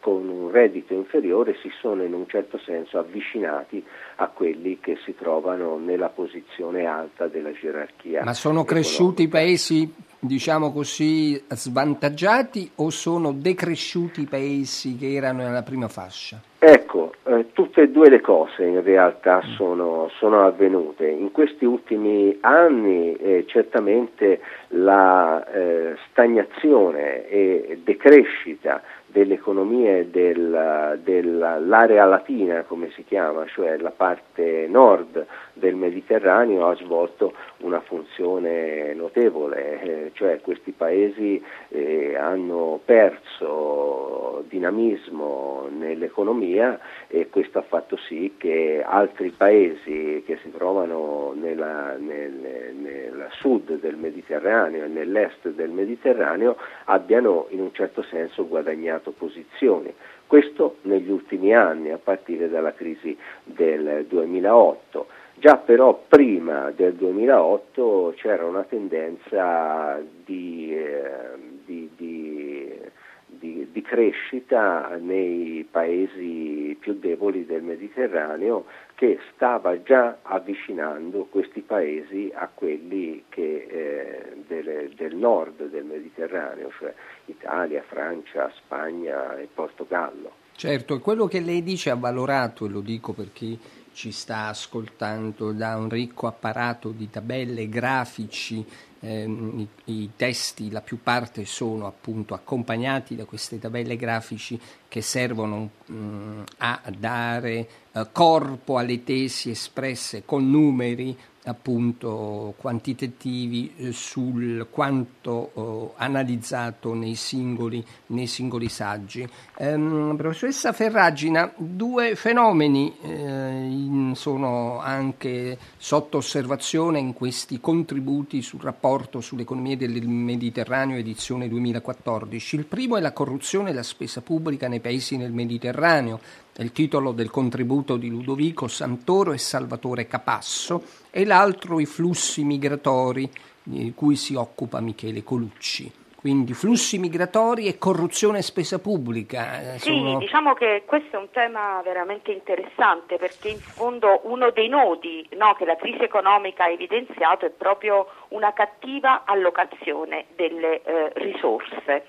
con 0.00 0.28
un 0.28 0.50
reddito 0.50 0.94
inferiore 0.94 1.56
si 1.62 1.70
sono 1.80 2.02
in 2.02 2.14
un 2.14 2.26
certo 2.26 2.58
senso 2.58 2.98
avvicinati 2.98 3.84
a 4.16 4.28
quelli 4.28 4.78
che 4.80 4.98
si 5.04 5.14
trovano 5.14 5.78
nella 5.78 6.08
posizione 6.08 6.86
alta 6.86 7.28
della 7.28 7.52
gerarchia. 7.52 8.24
Ma 8.24 8.34
sono 8.34 8.62
economica. 8.62 8.74
cresciuti 8.74 9.22
i 9.22 9.28
paesi 9.28 9.94
diciamo 10.20 10.70
così, 10.70 11.42
svantaggiati 11.48 12.70
o 12.76 12.90
sono 12.90 13.32
decresciuti 13.32 14.22
i 14.22 14.26
paesi 14.26 14.96
che 14.96 15.14
erano 15.14 15.42
nella 15.42 15.62
prima 15.62 15.88
fascia? 15.88 16.40
Ecco, 16.58 17.14
eh, 17.24 17.46
tutte 17.54 17.82
e 17.82 17.88
due 17.88 18.10
le 18.10 18.20
cose 18.20 18.64
in 18.64 18.82
realtà 18.82 19.38
mm. 19.38 19.54
sono, 19.54 20.10
sono 20.18 20.44
avvenute. 20.44 21.08
In 21.08 21.32
questi 21.32 21.64
ultimi 21.64 22.36
anni 22.42 23.14
eh, 23.14 23.44
certamente 23.46 24.40
la 24.68 25.42
eh, 25.50 25.96
stagnazione 26.10 27.26
e 27.28 27.80
decrescita 27.82 28.82
delle 29.12 29.34
economie 29.34 30.10
del, 30.10 31.00
dell'area 31.02 32.04
latina, 32.04 32.62
come 32.62 32.90
si 32.90 33.04
chiama, 33.04 33.46
cioè 33.46 33.76
la 33.78 33.90
parte 33.90 34.66
nord 34.68 35.26
del 35.60 35.76
Mediterraneo, 35.76 36.66
ha 36.66 36.74
svolto 36.74 37.34
una 37.58 37.80
funzione 37.80 38.92
notevole, 38.94 39.80
eh, 39.80 40.10
cioè 40.14 40.40
questi 40.40 40.72
paesi 40.72 41.40
eh, 41.68 42.16
hanno 42.16 42.80
perso 42.84 44.44
dinamismo 44.48 45.68
nell'economia 45.70 46.80
e 47.06 47.28
questo 47.28 47.58
ha 47.58 47.62
fatto 47.62 47.96
sì 47.96 48.34
che 48.36 48.82
altri 48.84 49.30
paesi 49.30 50.22
che 50.26 50.38
si 50.42 50.50
trovano 50.50 51.32
nella, 51.36 51.96
nel, 51.96 52.32
nel 52.32 53.28
sud 53.32 53.78
del 53.78 53.96
Mediterraneo 53.96 54.84
e 54.84 54.88
nell'est 54.88 55.48
del 55.50 55.70
Mediterraneo 55.70 56.56
abbiano 56.84 57.46
in 57.50 57.60
un 57.60 57.72
certo 57.72 58.02
senso 58.02 58.48
guadagnato 58.48 59.12
posizioni. 59.12 59.92
Questo 60.26 60.76
negli 60.82 61.10
ultimi 61.10 61.54
anni, 61.54 61.90
a 61.90 61.98
partire 61.98 62.48
dalla 62.48 62.72
crisi 62.72 63.16
del 63.42 64.06
2008 64.08 65.06
Già 65.40 65.56
però 65.56 66.04
prima 66.06 66.70
del 66.70 66.92
2008 66.96 68.12
c'era 68.18 68.44
una 68.44 68.62
tendenza 68.64 69.98
di, 70.22 70.76
eh, 70.76 71.30
di, 71.64 71.88
di, 71.96 73.66
di, 73.72 73.80
crescita 73.80 74.98
nei 75.00 75.66
paesi 75.70 76.76
più 76.78 76.98
deboli 76.98 77.46
del 77.46 77.62
Mediterraneo 77.62 78.66
che 78.94 79.18
stava 79.34 79.82
già 79.82 80.18
avvicinando 80.20 81.26
questi 81.30 81.62
paesi 81.62 82.30
a 82.34 82.46
quelli 82.52 83.24
che, 83.30 83.66
eh, 83.70 84.36
del, 84.46 84.90
del 84.94 85.16
nord 85.16 85.70
del 85.70 85.84
Mediterraneo, 85.84 86.70
cioè 86.78 86.92
Italia, 87.24 87.82
Francia, 87.88 88.52
Spagna 88.56 89.38
e 89.38 89.48
Portogallo. 89.54 90.32
Certo, 90.52 91.00
quello 91.00 91.24
che 91.24 91.40
lei 91.40 91.62
dice 91.62 91.88
ha 91.88 91.96
valorato, 91.96 92.66
e 92.66 92.68
lo 92.68 92.80
dico 92.80 93.14
per 93.14 93.32
chi 93.32 93.58
ci 93.92 94.12
sta 94.12 94.48
ascoltando, 94.48 95.52
da 95.52 95.76
un 95.76 95.88
ricco 95.88 96.26
apparato 96.26 96.90
di 96.90 97.10
tabelle, 97.10 97.68
grafici, 97.68 98.64
ehm, 99.00 99.66
i, 99.84 99.92
i, 99.92 100.10
testi, 100.16 100.70
la 100.70 100.80
più 100.80 101.02
parte 101.02 101.44
sono 101.44 101.86
appunto 101.86 102.34
accompagnati 102.34 103.16
da 103.16 103.24
queste 103.24 103.58
tabelle 103.58 103.96
grafici 103.96 104.60
che 104.88 105.00
servono 105.00 105.70
mh, 105.86 105.94
mm, 105.94 106.42
a 106.58 106.80
dare 106.96 107.68
eh, 107.92 108.06
corpo 108.12 108.78
alle 108.78 109.02
tesi 109.02 109.50
espresse 109.50 110.24
con 110.24 110.48
numeri 110.48 111.16
appunto 111.44 112.54
quantitativi 112.58 113.72
eh, 113.76 113.92
sul 113.92 114.66
quanto 114.70 115.94
eh, 115.96 116.02
analizzato 116.02 116.92
nei 116.92 117.14
singoli, 117.14 117.84
nei 118.08 118.26
singoli 118.26 118.68
saggi. 118.68 119.26
Ehm, 119.56 120.14
professoressa 120.16 120.72
Ferragina, 120.72 121.50
due 121.56 122.14
fenomeni 122.14 122.94
eh, 123.00 123.08
in, 123.10 124.12
sono 124.16 124.80
anche 124.80 125.56
sotto 125.78 126.18
osservazione 126.18 126.98
in 126.98 127.14
questi 127.14 127.58
contributi 127.58 128.42
sul 128.42 128.60
rapporto 128.60 129.20
sull'economia 129.20 129.76
del 129.76 130.06
Mediterraneo 130.06 130.98
edizione 130.98 131.48
2014. 131.48 132.56
Il 132.56 132.66
primo 132.66 132.98
è 132.98 133.00
la 133.00 133.12
corruzione 133.12 133.70
e 133.70 133.72
la 133.72 133.82
spesa 133.82 134.20
pubblica 134.20 134.68
nei 134.68 134.80
paesi 134.80 135.16
del 135.16 135.32
Mediterraneo 135.32 136.20
è 136.60 136.62
il 136.62 136.72
titolo 136.72 137.12
del 137.12 137.30
contributo 137.30 137.96
di 137.96 138.10
Ludovico 138.10 138.68
Santoro 138.68 139.32
e 139.32 139.38
Salvatore 139.38 140.06
Capasso, 140.06 140.82
e 141.10 141.24
l'altro 141.24 141.80
i 141.80 141.86
flussi 141.86 142.44
migratori 142.44 143.28
di 143.62 143.92
cui 143.94 144.16
si 144.16 144.34
occupa 144.34 144.80
Michele 144.80 145.22
Colucci. 145.22 145.98
Quindi 146.20 146.52
flussi 146.52 146.98
migratori 146.98 147.66
e 147.66 147.78
corruzione 147.78 148.38
e 148.38 148.42
spesa 148.42 148.78
pubblica. 148.78 149.74
Eh, 149.74 149.78
sono... 149.78 150.18
Sì, 150.18 150.26
diciamo 150.26 150.52
che 150.52 150.82
questo 150.84 151.16
è 151.16 151.18
un 151.18 151.30
tema 151.30 151.80
veramente 151.82 152.30
interessante 152.30 153.16
perché 153.16 153.48
in 153.48 153.58
fondo 153.58 154.20
uno 154.24 154.50
dei 154.50 154.68
nodi 154.68 155.26
no, 155.38 155.54
che 155.54 155.64
la 155.64 155.76
crisi 155.76 156.02
economica 156.02 156.64
ha 156.64 156.68
evidenziato 156.68 157.46
è 157.46 157.50
proprio 157.50 158.06
una 158.28 158.52
cattiva 158.52 159.22
allocazione 159.24 160.26
delle 160.36 160.82
eh, 160.82 161.10
risorse. 161.14 162.04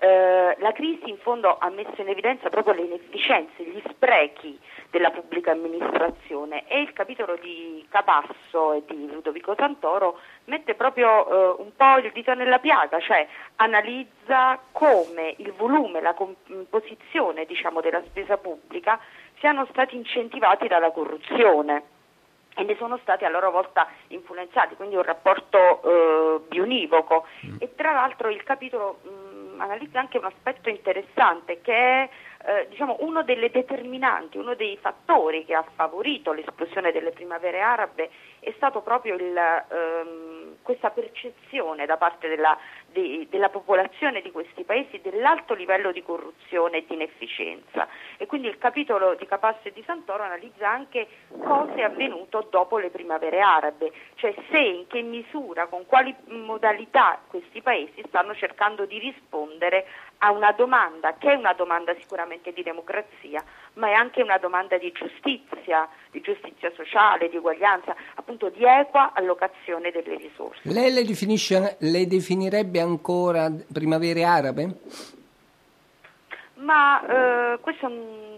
Eh, 0.00 0.56
la 0.58 0.72
crisi 0.72 1.08
in 1.10 1.18
fondo 1.18 1.58
ha 1.58 1.68
messo 1.70 2.00
in 2.00 2.08
evidenza 2.08 2.48
proprio 2.50 2.74
le 2.74 2.82
inefficienze, 2.82 3.64
gli 3.64 3.82
sprechi 3.88 4.56
della 4.90 5.10
pubblica 5.10 5.50
amministrazione 5.50 6.68
e 6.68 6.80
il 6.80 6.92
capitolo 6.92 7.34
di 7.34 7.84
Capasso 7.88 8.74
e 8.74 8.84
di 8.86 9.10
Ludovico 9.10 9.56
Santoro 9.56 10.20
mette 10.44 10.76
proprio 10.76 11.58
eh, 11.58 11.62
un 11.62 11.74
po' 11.74 11.98
il 11.98 12.12
dito 12.12 12.32
nella 12.34 12.60
piaga, 12.60 13.00
cioè 13.00 13.26
analizza 13.56 14.60
come 14.70 15.34
il 15.38 15.52
volume, 15.52 16.00
la 16.00 16.14
composizione 16.14 17.44
diciamo, 17.44 17.80
della 17.80 18.02
spesa 18.04 18.36
pubblica 18.36 19.00
siano 19.40 19.66
stati 19.70 19.96
incentivati 19.96 20.68
dalla 20.68 20.92
corruzione 20.92 21.96
e 22.58 22.64
ne 22.64 22.76
sono 22.76 22.98
stati 22.98 23.24
a 23.24 23.28
loro 23.28 23.52
volta 23.52 23.86
influenzati, 24.08 24.74
quindi 24.74 24.96
un 24.96 25.04
rapporto 25.04 25.58
eh, 25.58 26.40
bionivoco. 26.48 27.24
Mm. 27.46 27.56
E 27.60 27.74
tra 27.76 27.92
l'altro 27.92 28.30
il 28.30 28.42
capitolo 28.42 28.98
mh, 29.02 29.27
analizza 29.58 29.98
anche 29.98 30.18
un 30.18 30.24
aspetto 30.24 30.68
interessante 30.68 31.60
che 31.60 31.74
è 31.74 32.08
eh, 32.46 32.66
diciamo, 32.68 32.98
uno 33.00 33.22
delle 33.22 33.50
determinanti, 33.50 34.38
uno 34.38 34.54
dei 34.54 34.76
fattori 34.76 35.44
che 35.44 35.54
ha 35.54 35.64
favorito 35.74 36.32
l'esplosione 36.32 36.92
delle 36.92 37.10
primavere 37.10 37.60
arabe 37.60 38.10
è 38.40 38.52
stato 38.56 38.80
proprio 38.80 39.14
il, 39.16 39.36
ehm, 39.36 40.37
questa 40.62 40.90
percezione 40.90 41.86
da 41.86 41.96
parte 41.96 42.28
della, 42.28 42.56
di, 42.86 43.26
della 43.30 43.48
popolazione 43.48 44.20
di 44.20 44.30
questi 44.30 44.64
paesi 44.64 45.00
dell'alto 45.00 45.54
livello 45.54 45.92
di 45.92 46.02
corruzione 46.02 46.78
e 46.78 46.84
di 46.86 46.94
inefficienza. 46.94 47.88
E 48.16 48.26
quindi 48.26 48.48
il 48.48 48.58
capitolo 48.58 49.14
di 49.14 49.26
Capasso 49.26 49.68
e 49.68 49.72
di 49.72 49.82
Santoro 49.84 50.22
analizza 50.22 50.68
anche 50.68 51.06
cosa 51.38 51.74
è 51.74 51.82
avvenuto 51.82 52.46
dopo 52.50 52.78
le 52.78 52.90
primavere 52.90 53.40
arabe, 53.40 53.92
cioè 54.16 54.34
se, 54.50 54.58
in 54.58 54.86
che 54.86 55.02
misura, 55.02 55.66
con 55.66 55.86
quali 55.86 56.14
modalità 56.26 57.20
questi 57.26 57.62
paesi 57.62 58.02
stanno 58.06 58.34
cercando 58.34 58.84
di 58.84 58.98
rispondere 58.98 59.86
a 60.18 60.32
una 60.32 60.52
domanda 60.52 61.14
che 61.14 61.32
è 61.32 61.34
una 61.34 61.52
domanda 61.52 61.94
sicuramente 61.94 62.52
di 62.52 62.62
democrazia, 62.62 63.42
ma 63.74 63.88
è 63.88 63.92
anche 63.92 64.22
una 64.22 64.38
domanda 64.38 64.76
di 64.78 64.90
giustizia, 64.92 65.88
di 66.10 66.20
giustizia 66.20 66.72
sociale, 66.74 67.28
di 67.28 67.36
uguaglianza, 67.36 67.94
appunto 68.14 68.48
di 68.48 68.64
equa 68.64 69.12
allocazione 69.14 69.90
delle 69.90 70.16
risorse. 70.16 70.27
Lei 70.62 70.92
le, 70.92 71.04
definisce, 71.04 71.76
le 71.80 72.06
definirebbe 72.06 72.80
ancora 72.80 73.50
primavere 73.72 74.24
arabe? 74.24 74.74
Ma 76.54 77.54
eh, 77.54 77.58
questo 77.60 77.88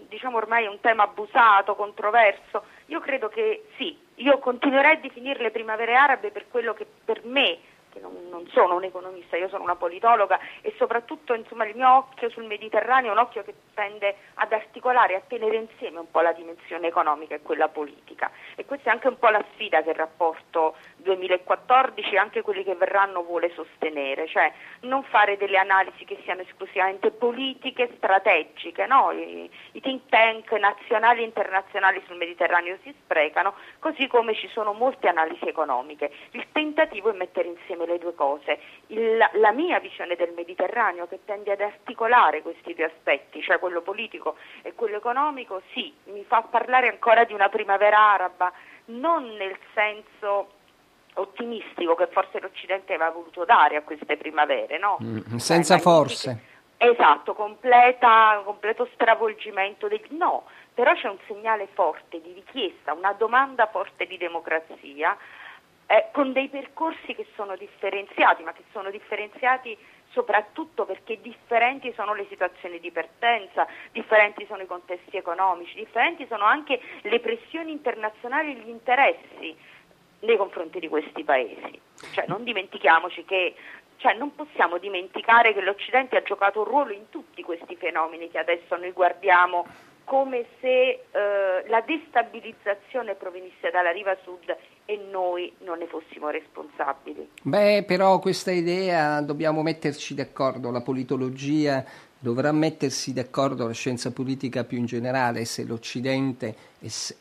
diciamo 0.07 0.37
ormai 0.37 0.65
è 0.65 0.69
un 0.69 0.79
tema 0.81 1.03
abusato, 1.03 1.75
controverso. 1.75 2.63
Io 2.87 2.99
credo 2.99 3.29
che 3.29 3.65
sì, 3.77 3.97
io 4.15 4.37
continuerei 4.39 4.97
a 4.97 4.99
definirle 4.99 5.51
primavere 5.51 5.95
arabe 5.95 6.31
per 6.31 6.45
quello 6.49 6.73
che 6.73 6.85
per 7.05 7.21
me 7.23 7.57
che 7.91 7.99
non, 7.99 8.15
non, 8.29 8.47
sono 8.51 8.75
un 8.75 8.83
economista, 8.83 9.37
io 9.37 9.49
sono 9.49 9.63
una 9.63 9.75
politologa 9.75 10.39
e 10.61 10.73
soprattutto 10.77 11.33
insomma, 11.33 11.65
il 11.65 11.75
mio 11.75 11.93
occhio 11.93 12.29
sul 12.29 12.45
Mediterraneo 12.45 13.09
è 13.09 13.13
un 13.13 13.19
occhio 13.19 13.43
che 13.43 13.53
tende 13.73 14.15
ad 14.35 14.51
articolare, 14.51 15.15
a 15.15 15.21
tenere 15.27 15.55
insieme 15.55 15.99
un 15.99 16.09
po' 16.09 16.21
la 16.21 16.33
dimensione 16.33 16.87
economica 16.87 17.35
e 17.35 17.41
quella 17.41 17.67
politica 17.67 18.31
e 18.55 18.65
questa 18.65 18.89
è 18.89 18.93
anche 18.93 19.07
un 19.07 19.17
po' 19.17 19.29
la 19.29 19.43
sfida 19.53 19.81
che 19.83 19.89
il 19.89 19.95
rapporto 19.95 20.75
2014 20.97 22.13
e 22.13 22.17
anche 22.17 22.41
quelli 22.41 22.63
che 22.63 22.75
verranno 22.75 23.23
vuole 23.23 23.51
sostenere, 23.53 24.27
cioè 24.27 24.51
non 24.81 25.03
fare 25.03 25.37
delle 25.37 25.57
analisi 25.57 26.05
che 26.05 26.19
siano 26.23 26.41
esclusivamente 26.41 27.11
politiche, 27.11 27.91
strategiche, 27.97 28.85
no? 28.85 29.11
I, 29.11 29.49
I, 29.73 29.81
think 29.81 30.03
tank 30.09 30.51
nazionali 30.53 31.21
e 31.21 31.25
internazionali 31.25 32.01
sul 32.05 32.17
Mediterraneo 32.17 32.77
si 32.83 32.93
sprecano, 33.03 33.53
così 33.79 34.07
come 34.07 34.33
ci 34.35 34.47
sono 34.49 34.73
molte 34.73 35.07
analisi 35.07 35.45
economiche. 35.47 36.11
Il 36.31 36.45
tentativo 36.51 37.09
è 37.11 37.15
mettere 37.15 37.47
insieme 37.47 37.80
le 37.85 37.97
due 37.97 38.13
cose. 38.15 38.59
Il, 38.87 39.17
la 39.33 39.51
mia 39.51 39.79
visione 39.79 40.15
del 40.15 40.33
Mediterraneo 40.35 41.07
che 41.07 41.19
tende 41.25 41.51
ad 41.51 41.61
articolare 41.61 42.41
questi 42.41 42.73
due 42.73 42.85
aspetti, 42.85 43.41
cioè 43.41 43.59
quello 43.59 43.81
politico 43.81 44.35
e 44.61 44.73
quello 44.73 44.97
economico, 44.97 45.61
sì, 45.73 45.93
mi 46.05 46.23
fa 46.23 46.41
parlare 46.41 46.89
ancora 46.89 47.23
di 47.23 47.33
una 47.33 47.49
primavera 47.49 47.97
araba, 47.97 48.51
non 48.85 49.35
nel 49.35 49.57
senso 49.73 50.59
ottimistico 51.15 51.95
che 51.95 52.07
forse 52.07 52.39
l'Occidente 52.39 52.93
aveva 52.93 53.11
voluto 53.11 53.43
dare 53.43 53.75
a 53.75 53.81
queste 53.81 54.17
primavere, 54.17 54.77
no? 54.77 54.97
Mm, 55.01 55.35
senza 55.35 55.75
cioè, 55.75 55.83
forse. 55.83 56.43
Esatto, 56.77 57.35
completa, 57.35 58.41
completo 58.43 58.89
stravolgimento 58.93 59.87
del... 59.87 60.01
No, 60.09 60.45
però 60.73 60.93
c'è 60.93 61.09
un 61.09 61.17
segnale 61.27 61.67
forte 61.73 62.19
di 62.21 62.33
richiesta, 62.33 62.93
una 62.93 63.13
domanda 63.13 63.67
forte 63.67 64.07
di 64.07 64.17
democrazia, 64.17 65.15
eh, 65.91 66.07
con 66.13 66.31
dei 66.31 66.47
percorsi 66.47 67.13
che 67.13 67.27
sono 67.35 67.57
differenziati, 67.57 68.43
ma 68.43 68.53
che 68.53 68.63
sono 68.71 68.89
differenziati 68.89 69.77
soprattutto 70.11 70.85
perché 70.85 71.19
differenti 71.21 71.91
sono 71.95 72.13
le 72.13 72.25
situazioni 72.29 72.79
di 72.79 72.91
partenza, 72.91 73.67
differenti 73.91 74.45
sono 74.47 74.61
i 74.61 74.67
contesti 74.67 75.17
economici, 75.17 75.75
differenti 75.75 76.25
sono 76.29 76.45
anche 76.45 76.79
le 77.01 77.19
pressioni 77.19 77.71
internazionali 77.71 78.51
e 78.51 78.55
gli 78.55 78.69
interessi 78.69 79.55
nei 80.21 80.37
confronti 80.37 80.79
di 80.79 80.87
questi 80.87 81.23
paesi. 81.23 81.79
Cioè, 82.13 82.25
non 82.27 82.43
dimentichiamoci 82.43 83.25
che 83.25 83.53
cioè, 83.97 84.13
non 84.13 84.33
possiamo 84.33 84.77
dimenticare 84.77 85.53
che 85.53 85.61
l'Occidente 85.61 86.15
ha 86.15 86.23
giocato 86.23 86.59
un 86.59 86.65
ruolo 86.65 86.93
in 86.93 87.09
tutti 87.09 87.43
questi 87.43 87.75
fenomeni 87.75 88.29
che 88.29 88.39
adesso 88.39 88.77
noi 88.77 88.91
guardiamo 88.91 89.65
come 90.03 90.45
se 90.59 91.05
eh, 91.11 91.63
la 91.67 91.81
destabilizzazione 91.81 93.15
provenisse 93.15 93.69
dalla 93.69 93.91
riva 93.91 94.17
sud 94.23 94.55
e 94.91 94.99
noi 95.09 95.53
non 95.63 95.77
ne 95.77 95.87
fossimo 95.87 96.27
responsabili. 96.29 97.25
Beh, 97.43 97.85
però 97.87 98.19
questa 98.19 98.51
idea 98.51 99.21
dobbiamo 99.21 99.61
metterci 99.61 100.13
d'accordo, 100.13 100.69
la 100.69 100.81
politologia 100.81 101.85
dovrà 102.19 102.51
mettersi 102.51 103.13
d'accordo 103.13 103.65
la 103.65 103.71
scienza 103.71 104.11
politica 104.11 104.65
più 104.65 104.77
in 104.77 104.85
generale 104.85 105.45
se 105.45 105.63
l'Occidente, 105.63 106.53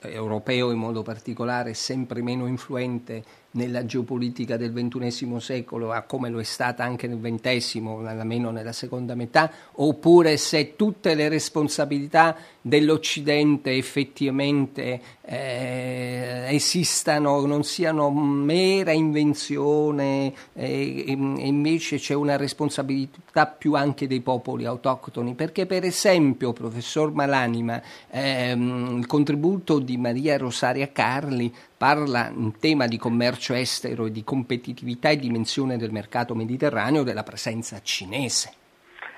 europeo 0.00 0.72
in 0.72 0.78
modo 0.78 1.02
particolare, 1.02 1.70
è 1.70 1.74
sempre 1.74 2.22
meno 2.22 2.48
influente 2.48 3.22
nella 3.52 3.84
geopolitica 3.84 4.56
del 4.56 4.72
XXI 4.72 5.40
secolo, 5.40 5.90
a 5.92 6.02
come 6.02 6.28
lo 6.28 6.38
è 6.38 6.44
stata 6.44 6.84
anche 6.84 7.08
nel 7.08 7.18
XX, 7.18 7.76
almeno 8.06 8.50
nella 8.50 8.72
seconda 8.72 9.14
metà, 9.14 9.50
oppure 9.72 10.36
se 10.36 10.76
tutte 10.76 11.14
le 11.14 11.28
responsabilità 11.28 12.36
dell'Occidente 12.60 13.76
effettivamente 13.76 15.00
eh, 15.22 16.46
esistano, 16.50 17.44
non 17.46 17.64
siano 17.64 18.10
mera 18.10 18.92
invenzione 18.92 20.32
eh, 20.52 21.04
e 21.06 21.12
invece 21.12 21.96
c'è 21.96 22.14
una 22.14 22.36
responsabilità 22.36 23.46
più 23.46 23.74
anche 23.74 24.06
dei 24.06 24.20
popoli 24.20 24.64
autoctoni, 24.64 25.34
perché 25.34 25.66
per 25.66 25.84
esempio, 25.84 26.52
professor 26.52 27.12
Malanima, 27.12 27.82
ehm, 28.10 28.98
il 28.98 29.06
contributo 29.06 29.78
di 29.78 29.96
Maria 29.96 30.36
Rosaria 30.36 30.90
Carli 30.92 31.52
parla 31.80 32.28
in 32.28 32.58
tema 32.58 32.86
di 32.86 32.98
commercio 32.98 33.54
estero 33.54 34.04
e 34.04 34.10
di 34.10 34.22
competitività 34.22 35.08
e 35.08 35.16
dimensione 35.16 35.78
del 35.78 35.92
mercato 35.92 36.34
mediterraneo 36.34 37.04
della 37.04 37.22
presenza 37.22 37.80
cinese. 37.80 38.52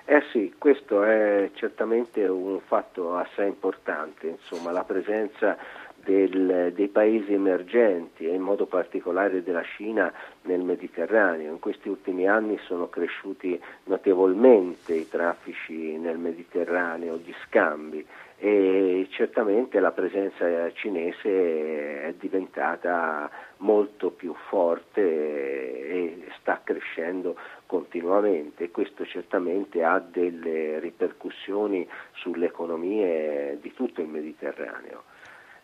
Eh 0.05 0.23
sì, 0.31 0.55
questo 0.59 1.03
è 1.03 1.51
certamente 1.55 2.25
un 2.25 2.61
fatto 2.65 3.17
assai 3.17 3.49
importante, 3.49 4.29
insomma, 4.29 4.71
la 4.71 4.85
presenza 4.85 5.59
del, 6.05 6.73
dei 6.73 6.87
paesi 6.87 7.33
emergenti 7.33 8.27
e 8.27 8.33
in 8.33 8.43
modo 8.43 8.67
particolare 8.67 9.43
della 9.43 9.65
Cina 9.77 10.13
nel 10.43 10.61
Mediterraneo. 10.61 11.51
In 11.51 11.59
questi 11.59 11.89
ultimi 11.89 12.29
anni 12.29 12.61
sono 12.67 12.89
cresciuti 12.89 13.61
notevolmente 13.87 14.95
i 14.95 15.09
traffici 15.09 15.97
nel 15.99 16.19
Mediterraneo, 16.19 17.17
gli 17.17 17.35
scambi 17.45 18.07
e 18.45 19.07
certamente 19.11 19.79
la 19.79 19.93
presenza 19.93 20.73
cinese 20.73 22.03
è 22.03 22.15
diventata 22.19 23.31
molto 23.59 24.11
più 24.11 24.35
forte 24.49 25.01
e 25.01 26.27
sta 26.41 26.61
crescendo 26.65 27.37
continuamente. 27.67 28.73
Questo 28.73 29.07
certamente 29.07 29.85
ha 29.85 30.01
delle 30.01 30.81
ripercussioni 30.81 31.89
sulle 32.15 32.47
economie 32.47 33.59
di 33.61 33.73
tutto 33.75 34.01
il 34.01 34.09
Mediterraneo. 34.09 35.05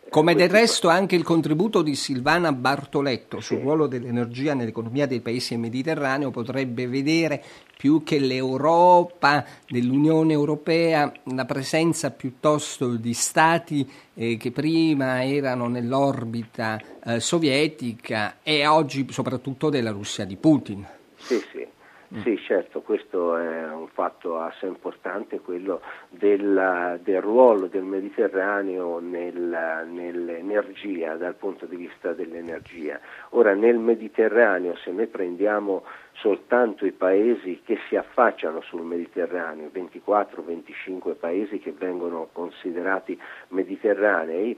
Come 0.09 0.33
del 0.33 0.49
resto 0.49 0.89
anche 0.89 1.15
il 1.15 1.23
contributo 1.23 1.83
di 1.83 1.93
Silvana 1.93 2.51
Bartoletto 2.51 3.39
sul 3.41 3.59
ruolo 3.59 3.85
dell'energia 3.85 4.55
nell'economia 4.55 5.05
dei 5.05 5.21
paesi 5.21 5.49
del 5.49 5.59
Mediterraneo 5.59 6.31
potrebbe 6.31 6.87
vedere 6.87 7.43
più 7.77 8.01
che 8.03 8.17
l'Europa, 8.17 9.45
dell'Unione 9.67 10.33
Europea, 10.33 11.11
la 11.25 11.45
presenza 11.45 12.09
piuttosto 12.09 12.95
di 12.95 13.13
stati 13.13 13.87
eh, 14.15 14.35
che 14.37 14.49
prima 14.49 15.23
erano 15.23 15.67
nell'orbita 15.67 16.81
eh, 17.05 17.19
sovietica 17.19 18.37
e 18.41 18.65
oggi 18.65 19.05
soprattutto 19.11 19.69
della 19.69 19.91
Russia 19.91 20.25
di 20.25 20.37
Putin. 20.37 20.87
Sì, 21.17 21.35
sì. 21.51 21.58
Mm. 22.11 22.21
Sì, 22.21 22.37
certo, 22.39 22.81
questo 22.81 23.37
è 23.37 23.71
un 23.71 23.87
fatto 23.87 24.39
assai 24.39 24.69
importante, 24.69 25.41
quello 25.41 25.81
del, 26.09 26.99
del 27.03 27.21
ruolo 27.21 27.67
del 27.67 27.83
Mediterraneo 27.83 28.97
nel, 28.97 29.85
nell'energia, 29.87 31.15
dal 31.17 31.35
punto 31.35 31.67
di 31.67 31.75
vista 31.75 32.13
dell'energia. 32.13 32.99
Ora, 33.29 33.53
nel 33.53 33.77
Mediterraneo, 33.77 34.75
se 34.77 34.89
noi 34.91 35.05
prendiamo 35.05 35.83
soltanto 36.13 36.87
i 36.87 36.93
paesi 36.93 37.61
che 37.63 37.77
si 37.87 37.95
affacciano 37.95 38.61
sul 38.61 38.81
Mediterraneo, 38.81 39.69
24-25 39.71 41.15
paesi 41.15 41.59
che 41.59 41.73
vengono 41.77 42.29
considerati 42.31 43.19
mediterranei, 43.49 44.57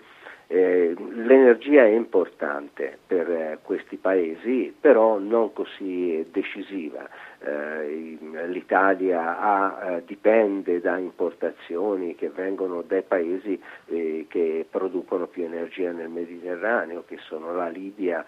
eh, 0.52 0.94
l'energia 1.14 1.84
è 1.84 1.94
importante 1.94 2.98
per 3.08 3.30
eh, 3.30 3.60
questi 3.62 3.96
paesi, 3.96 4.76
però 4.78 5.18
non 5.18 5.54
così 5.54 6.28
decisiva. 6.30 7.08
Eh, 7.40 8.18
L'Italia 8.48 9.40
ha, 9.40 9.96
eh, 9.96 10.04
dipende 10.06 10.82
da 10.82 10.98
importazioni 10.98 12.16
che 12.16 12.30
vengono 12.30 12.82
dai 12.82 13.02
paesi 13.02 13.60
eh, 13.86 14.26
che 14.28 14.66
producono 14.70 15.28
più 15.28 15.46
energia 15.46 15.92
nel 15.92 16.10
Mediterraneo, 16.10 17.06
che 17.08 17.18
sono 17.22 17.56
la 17.56 17.70
Libia, 17.70 18.26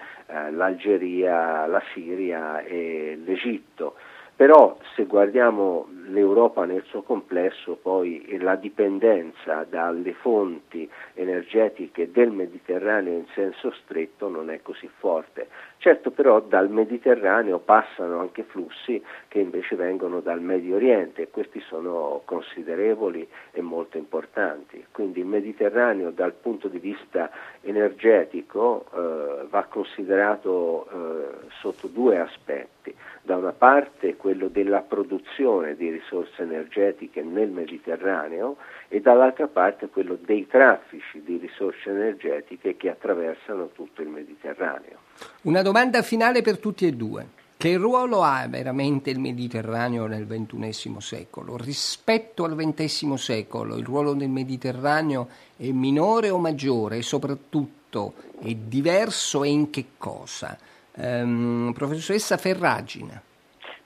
l'Algeria, 0.51 1.65
la 1.65 1.84
Siria 1.94 2.62
e 2.62 3.20
l'Egitto. 3.22 3.96
Però 4.36 4.78
se 4.96 5.06
guardiamo 5.06 5.88
l'Europa 6.08 6.66
nel 6.66 6.84
suo 6.88 7.04
complesso, 7.04 7.78
poi 7.82 8.38
la 8.40 8.56
dipendenza 8.56 9.66
dalle 9.70 10.13
fonti 10.13 10.90
energetiche 11.13 12.12
del 12.12 12.32
Mediterraneo 12.32 13.13
in 13.13 13.25
senso 13.34 13.72
stretto 13.84 14.28
non 14.30 14.50
è 14.50 14.62
così 14.62 14.89
forte. 14.98 15.48
Certo 15.78 16.12
però 16.12 16.39
dal 16.39 16.69
Mediterraneo 16.69 17.60
passano 17.60 18.19
anche 18.19 18.43
flussi 18.43 19.02
che 19.28 19.39
invece 19.39 19.76
vengono 19.76 20.19
dal 20.19 20.41
Medio 20.41 20.76
Oriente 20.76 21.24
e 21.24 21.30
questi 21.30 21.60
sono 21.62 22.22
considerevoli 22.26 23.28
e 23.52 23.62
molto 23.62 23.98
importanti. 23.98 24.86
Quindi 24.91 25.19
il 25.19 25.26
Mediterraneo 25.26 26.12
dal 26.12 26.34
punto 26.34 26.67
di 26.67 26.80
vista 26.80 27.30
energetico 27.62 28.86
eh, 28.93 29.46
va 29.50 29.63
considerato 29.65 30.88
eh, 30.89 31.50
sotto 31.60 31.88
due 31.88 32.19
aspetti. 32.19 32.96
Da 33.25 33.38
una 33.38 33.53
parte 33.53 34.17
quello 34.17 34.49
della 34.49 34.81
produzione 34.81 35.77
di 35.77 35.89
risorse 35.89 36.41
energetiche 36.41 37.21
nel 37.21 37.49
Mediterraneo 37.49 38.57
e 38.89 38.99
dall'altra 38.99 39.47
parte 39.47 39.88
quello 39.88 40.17
dei 40.19 40.45
traffici 40.45 41.21
di 41.23 41.38
risorse 41.38 41.89
energetiche 41.89 42.75
che 42.75 42.89
attraversano 42.89 43.69
tutto 43.73 44.01
il 44.01 44.09
Mediterraneo. 44.09 44.97
Una 45.43 45.62
domanda 45.62 46.01
finale 46.01 46.41
per 46.41 46.57
tutti 46.57 46.86
e 46.86 46.91
due. 46.91 47.25
Che 47.55 47.77
ruolo 47.77 48.23
ha 48.23 48.45
veramente 48.49 49.09
il 49.09 49.19
Mediterraneo 49.19 50.05
nel 50.05 50.27
XXI 50.27 50.95
secolo? 50.99 51.55
Rispetto 51.55 52.43
al 52.43 52.57
XX 52.57 53.13
secolo, 53.13 53.77
il 53.77 53.86
ruolo 53.86 54.13
del 54.15 54.27
Mediterraneo 54.27 55.29
è 55.55 55.71
minore 55.71 56.29
o 56.29 56.39
maggiore 56.39 56.97
e 56.97 57.03
soprattutto 57.03 58.15
è 58.41 58.53
diverso 58.53 59.45
e 59.45 59.47
in 59.47 59.69
che 59.69 59.86
cosa? 59.97 60.57
Um, 60.95 61.71
professoressa 61.73 62.38
Ferragina. 62.38 63.19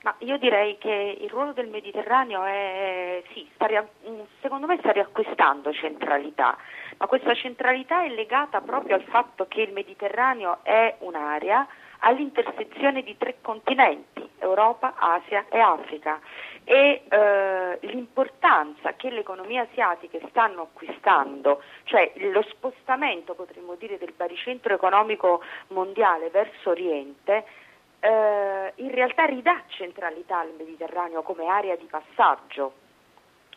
Ma 0.03 0.15
io 0.19 0.37
direi 0.37 0.77
che 0.77 1.17
il 1.21 1.29
ruolo 1.29 1.53
del 1.53 1.67
Mediterraneo 1.67 2.43
è, 2.43 3.23
sì, 3.33 3.47
ria, 3.57 3.85
secondo 4.41 4.67
me 4.67 4.77
sta 4.79 4.91
riacquistando 4.91 5.73
centralità, 5.73 6.57
ma 6.97 7.07
questa 7.07 7.33
centralità 7.33 8.03
è 8.03 8.09
legata 8.09 8.61
proprio 8.61 8.95
al 8.95 9.03
fatto 9.03 9.47
che 9.47 9.61
il 9.61 9.73
Mediterraneo 9.73 10.59
è 10.63 10.95
un'area 10.99 11.67
all'intersezione 11.99 13.03
di 13.03 13.17
tre 13.17 13.37
continenti, 13.41 14.16
Europa, 14.47 14.95
Asia 14.97 15.45
e 15.49 15.59
Africa 15.59 16.19
e 16.63 17.03
eh, 17.07 17.77
l'importanza 17.81 18.93
che 18.95 19.09
le 19.09 19.21
economie 19.21 19.59
asiatiche 19.59 20.21
stanno 20.29 20.63
acquistando, 20.63 21.61
cioè 21.85 22.11
lo 22.15 22.41
spostamento 22.43 23.35
potremmo 23.35 23.75
dire 23.75 23.97
del 23.97 24.13
baricentro 24.15 24.73
economico 24.73 25.41
mondiale 25.69 26.29
verso 26.29 26.71
Oriente, 26.71 27.45
eh, 27.99 28.73
in 28.75 28.91
realtà 28.91 29.25
ridà 29.25 29.63
centralità 29.67 30.39
al 30.39 30.53
Mediterraneo 30.57 31.21
come 31.21 31.47
area 31.47 31.75
di 31.75 31.85
passaggio. 31.85 32.73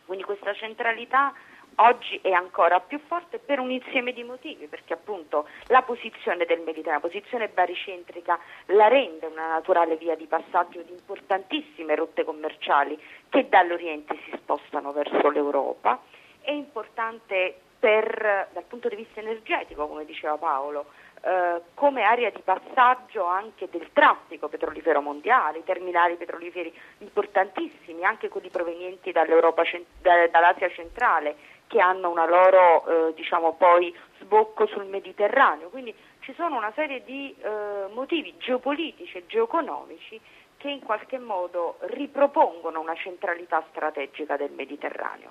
Quindi 0.07 0.25
questa 0.25 0.55
centralità 0.55 1.33
oggi 1.77 2.19
è 2.23 2.31
ancora 2.31 2.81
più 2.81 2.99
forte 3.07 3.39
per 3.39 3.59
un 3.59 3.71
insieme 3.71 4.13
di 4.13 4.23
motivi, 4.23 4.67
perché 4.67 4.95
appunto 4.95 5.49
la 5.67 5.83
posizione 5.83 6.45
del 6.45 6.61
Mediterraneo, 6.61 7.01
la 7.03 7.09
posizione 7.09 7.49
baricentrica, 7.49 8.39
la 8.67 8.89
rende 8.89 9.27
una 9.27 9.49
naturale 9.49 9.97
via 9.97 10.15
di 10.17 10.27
passaggio 10.27 10.83
di 10.83 10.93
importantissime 10.93 11.95
rotte 11.95 12.25
commerciali 12.25 13.01
che 13.29 13.49
dall'Oriente 13.49 14.19
si 14.25 14.33
spostano 14.37 14.93
verso 14.93 15.31
l'Europa. 15.31 16.01
È 16.41 16.51
importante 16.51 17.61
per, 17.79 18.49
dal 18.53 18.65
punto 18.65 18.89
di 18.89 18.97
vista 18.97 19.21
energetico, 19.21 19.89
come 19.89 20.05
diceva 20.05 20.37
Paolo, 20.37 20.87
eh, 21.23 21.61
come 21.75 22.03
area 22.03 22.31
di 22.31 22.43
passaggio 22.43 23.25
anche 23.25 23.69
del 23.71 23.89
traffico 23.93 24.49
petrolifero 24.49 25.01
mondiale, 25.01 25.59
i 25.59 25.65
terminali 25.65 26.17
petroliferi 26.17 26.73
importantissimi, 26.99 28.05
anche 28.05 28.29
quelli 28.29 28.51
provenienti 28.51 29.13
dall'Asia 29.13 30.69
centrale, 30.71 31.37
che 31.71 31.79
hanno 31.79 32.11
una 32.11 32.27
loro 32.27 33.11
eh, 33.11 33.15
diciamo 33.15 33.55
poi 33.55 33.95
sbocco 34.19 34.67
sul 34.67 34.87
Mediterraneo. 34.87 35.69
Quindi 35.69 35.95
ci 36.19 36.35
sono 36.35 36.57
una 36.57 36.73
serie 36.75 37.05
di 37.05 37.33
eh, 37.41 37.93
motivi 37.95 38.35
geopolitici 38.39 39.19
e 39.19 39.27
geoeconomici 39.29 40.21
che 40.57 40.69
in 40.69 40.81
qualche 40.81 41.19
modo 41.19 41.77
ripropongono 41.83 42.81
una 42.81 42.97
centralità 42.97 43.65
strategica 43.71 44.37
del 44.37 44.51
Mediterraneo. 44.51 45.31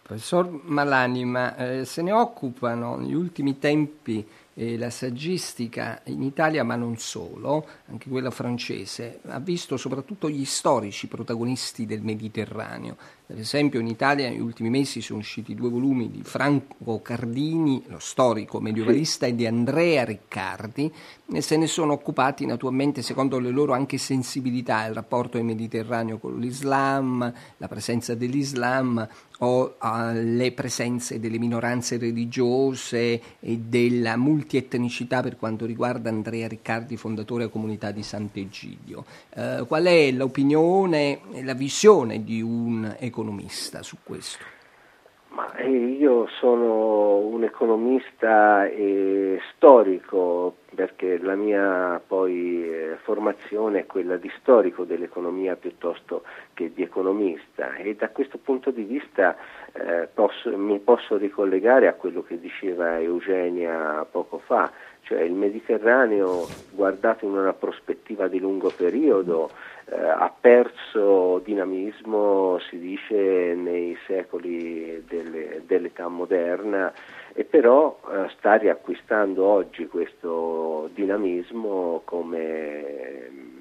Professor 0.00 0.48
Malanima, 0.48 1.56
eh, 1.56 1.84
se 1.84 2.02
ne 2.02 2.12
occupano 2.12 2.96
negli 2.96 3.12
ultimi 3.12 3.58
tempi 3.58 4.26
eh, 4.54 4.78
la 4.78 4.90
saggistica 4.90 6.00
in 6.04 6.22
Italia, 6.22 6.62
ma 6.62 6.76
non 6.76 6.96
solo, 6.98 7.66
anche 7.88 8.08
quella 8.08 8.30
francese, 8.30 9.20
ha 9.26 9.40
visto 9.40 9.76
soprattutto 9.76 10.28
gli 10.28 10.44
storici 10.44 11.08
protagonisti 11.08 11.84
del 11.84 12.00
Mediterraneo. 12.00 12.96
Per 13.30 13.38
esempio 13.38 13.78
in 13.78 13.86
Italia 13.86 14.28
negli 14.28 14.40
ultimi 14.40 14.70
mesi 14.70 15.00
sono 15.00 15.20
usciti 15.20 15.54
due 15.54 15.68
volumi 15.68 16.10
di 16.10 16.24
Franco 16.24 17.00
Cardini, 17.00 17.80
lo 17.86 18.00
storico 18.00 18.58
mediovalista, 18.58 19.26
e 19.26 19.36
di 19.36 19.46
Andrea 19.46 20.04
Riccardi, 20.04 20.92
e 21.32 21.40
se 21.40 21.56
ne 21.56 21.68
sono 21.68 21.92
occupati 21.92 22.44
naturalmente 22.44 23.02
secondo 23.02 23.38
le 23.38 23.50
loro 23.50 23.72
anche 23.72 23.98
sensibilità, 23.98 24.84
il 24.86 24.94
rapporto 24.94 25.36
del 25.36 25.46
Mediterraneo 25.46 26.18
con 26.18 26.40
l'Islam, 26.40 27.32
la 27.56 27.68
presenza 27.68 28.16
dell'Islam 28.16 29.08
o 29.42 29.76
alle 29.78 30.52
presenze 30.52 31.18
delle 31.18 31.38
minoranze 31.38 31.96
religiose 31.96 33.20
e 33.40 33.58
della 33.58 34.16
multietnicità 34.16 35.22
per 35.22 35.36
quanto 35.36 35.64
riguarda 35.64 36.10
Andrea 36.10 36.48
Riccardi, 36.48 36.96
fondatore 36.96 37.44
della 37.44 37.52
comunità 37.52 37.90
di 37.90 38.02
Sant'Egidio. 38.02 39.04
Eh, 39.30 39.64
qual 39.66 39.84
è 39.84 40.10
l'opinione 40.10 41.20
e 41.32 41.44
la 41.44 41.54
visione 41.54 42.22
di 42.24 42.42
un 42.42 42.84
economista 42.98 43.18
su 43.82 43.96
questo? 44.02 44.58
Ma 45.32 45.54
eh, 45.54 45.70
io 45.70 46.26
sono 46.40 47.18
un 47.18 47.44
economista 47.44 48.66
e 48.66 49.40
storico 49.54 50.56
perché 50.74 51.18
la 51.18 51.36
mia 51.36 52.02
poi 52.04 52.64
eh, 52.64 52.96
formazione 53.02 53.80
è 53.80 53.86
quella 53.86 54.16
di 54.16 54.30
storico 54.40 54.82
dell'economia 54.82 55.54
piuttosto 55.54 56.24
che 56.52 56.72
di 56.72 56.82
economista 56.82 57.76
e 57.76 57.94
da 57.94 58.08
questo 58.10 58.38
punto 58.38 58.72
di 58.72 58.82
vista 58.82 59.36
eh, 59.72 60.08
posso, 60.12 60.56
mi 60.56 60.80
posso 60.80 61.16
ricollegare 61.16 61.86
a 61.86 61.94
quello 61.94 62.22
che 62.22 62.40
diceva 62.40 62.98
Eugenia 62.98 64.04
poco 64.10 64.38
fa, 64.38 64.70
cioè 65.10 65.22
il 65.22 65.32
Mediterraneo 65.32 66.46
guardato 66.70 67.24
in 67.24 67.32
una 67.32 67.52
prospettiva 67.52 68.28
di 68.28 68.38
lungo 68.38 68.70
periodo 68.70 69.50
eh, 69.86 69.96
ha 69.98 70.32
perso 70.40 71.40
dinamismo, 71.40 72.60
si 72.60 72.78
dice, 72.78 73.54
nei 73.56 73.98
secoli 74.06 75.02
delle, 75.08 75.62
dell'età 75.66 76.06
moderna 76.06 76.92
e 77.32 77.42
però 77.42 77.98
eh, 78.08 78.30
sta 78.38 78.54
riacquistando 78.54 79.44
oggi 79.44 79.88
questo 79.88 80.88
dinamismo 80.94 82.02
come 82.04 83.58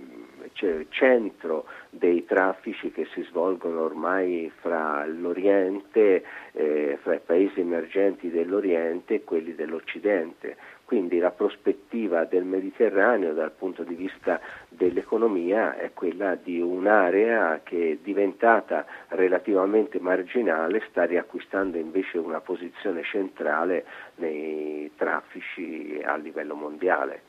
cioè, 0.53 0.85
centro 0.89 1.65
dei 1.89 2.25
traffici 2.25 2.91
che 2.91 3.07
si 3.13 3.23
svolgono 3.23 3.81
ormai 3.81 4.51
fra 4.59 5.05
l'Oriente, 5.07 6.23
eh, 6.51 6.97
fra 7.01 7.15
i 7.15 7.21
paesi 7.25 7.61
emergenti 7.61 8.29
dell'Oriente 8.29 9.15
e 9.15 9.23
quelli 9.23 9.55
dell'Occidente. 9.55 10.57
Quindi 10.89 11.19
la 11.19 11.29
prospettiva 11.29 12.25
del 12.25 12.45
Mediterraneo 12.45 13.33
dal 13.33 13.51
punto 13.51 13.83
di 13.83 13.93
vista 13.93 14.41
dell'economia 14.69 15.77
è 15.77 15.91
quella 15.93 16.33
di 16.33 16.59
un'area 16.59 17.61
che 17.63 17.91
è 17.91 17.97
diventata 18.01 18.87
relativamente 19.09 19.99
marginale, 19.99 20.81
sta 20.89 21.03
riacquistando 21.03 21.77
invece 21.77 22.17
una 22.17 22.39
posizione 22.39 23.03
centrale 23.03 23.85
nei 24.15 24.89
traffici 24.95 26.01
a 26.03 26.15
livello 26.15 26.55
mondiale. 26.55 27.21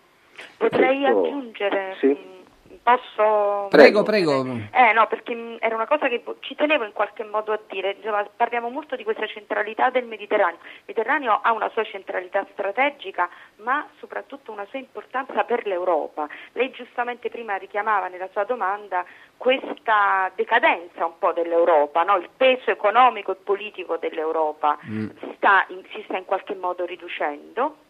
Potrei 0.57 1.01
questo, 1.01 1.21
aggiungere 1.21 1.97
sì? 1.99 2.40
Posso... 2.83 3.69
Prego, 3.69 4.03
prego. 4.03 4.43
Eh 4.73 4.93
no, 4.95 5.07
perché 5.07 5.59
era 5.61 5.75
una 5.75 5.87
cosa 5.87 6.09
che 6.09 6.23
ci 6.41 6.55
tenevo 6.55 6.85
in 6.85 6.93
qualche 6.93 7.25
modo 7.25 7.53
a 7.53 7.61
dire. 7.69 7.93
Insomma, 7.93 8.27
parliamo 8.35 8.69
molto 8.69 8.97
di 8.97 9.05
questa 9.05 9.27
centralità 9.27 9.91
del 9.91 10.07
Mediterraneo. 10.07 10.59
Il 10.63 10.83
Mediterraneo 10.87 11.41
ha 11.43 11.53
una 11.53 11.69
sua 11.71 11.85
centralità 11.85 12.47
strategica, 12.53 13.29
ma 13.57 13.87
soprattutto 13.99 14.51
una 14.51 14.67
sua 14.71 14.79
importanza 14.79 15.45
per 15.45 15.67
l'Europa. 15.67 16.27
Lei 16.53 16.71
giustamente 16.71 17.29
prima 17.29 17.57
richiamava 17.57 18.09
nella 18.09 18.29
sua 18.33 18.45
domanda 18.45 19.05
questa 19.37 20.31
decadenza 20.35 21.07
un 21.07 21.19
po' 21.19 21.33
dell'Europa, 21.33 22.03
no? 22.03 22.17
il 22.17 22.29
peso 22.37 22.71
economico 22.71 23.33
e 23.33 23.37
politico 23.37 23.99
dell'Europa 23.99 24.79
mm. 24.85 25.09
sta 25.37 25.65
in, 25.69 25.83
si 25.93 26.03
sta 26.05 26.17
in 26.17 26.25
qualche 26.25 26.55
modo 26.55 26.85
riducendo 26.85 27.89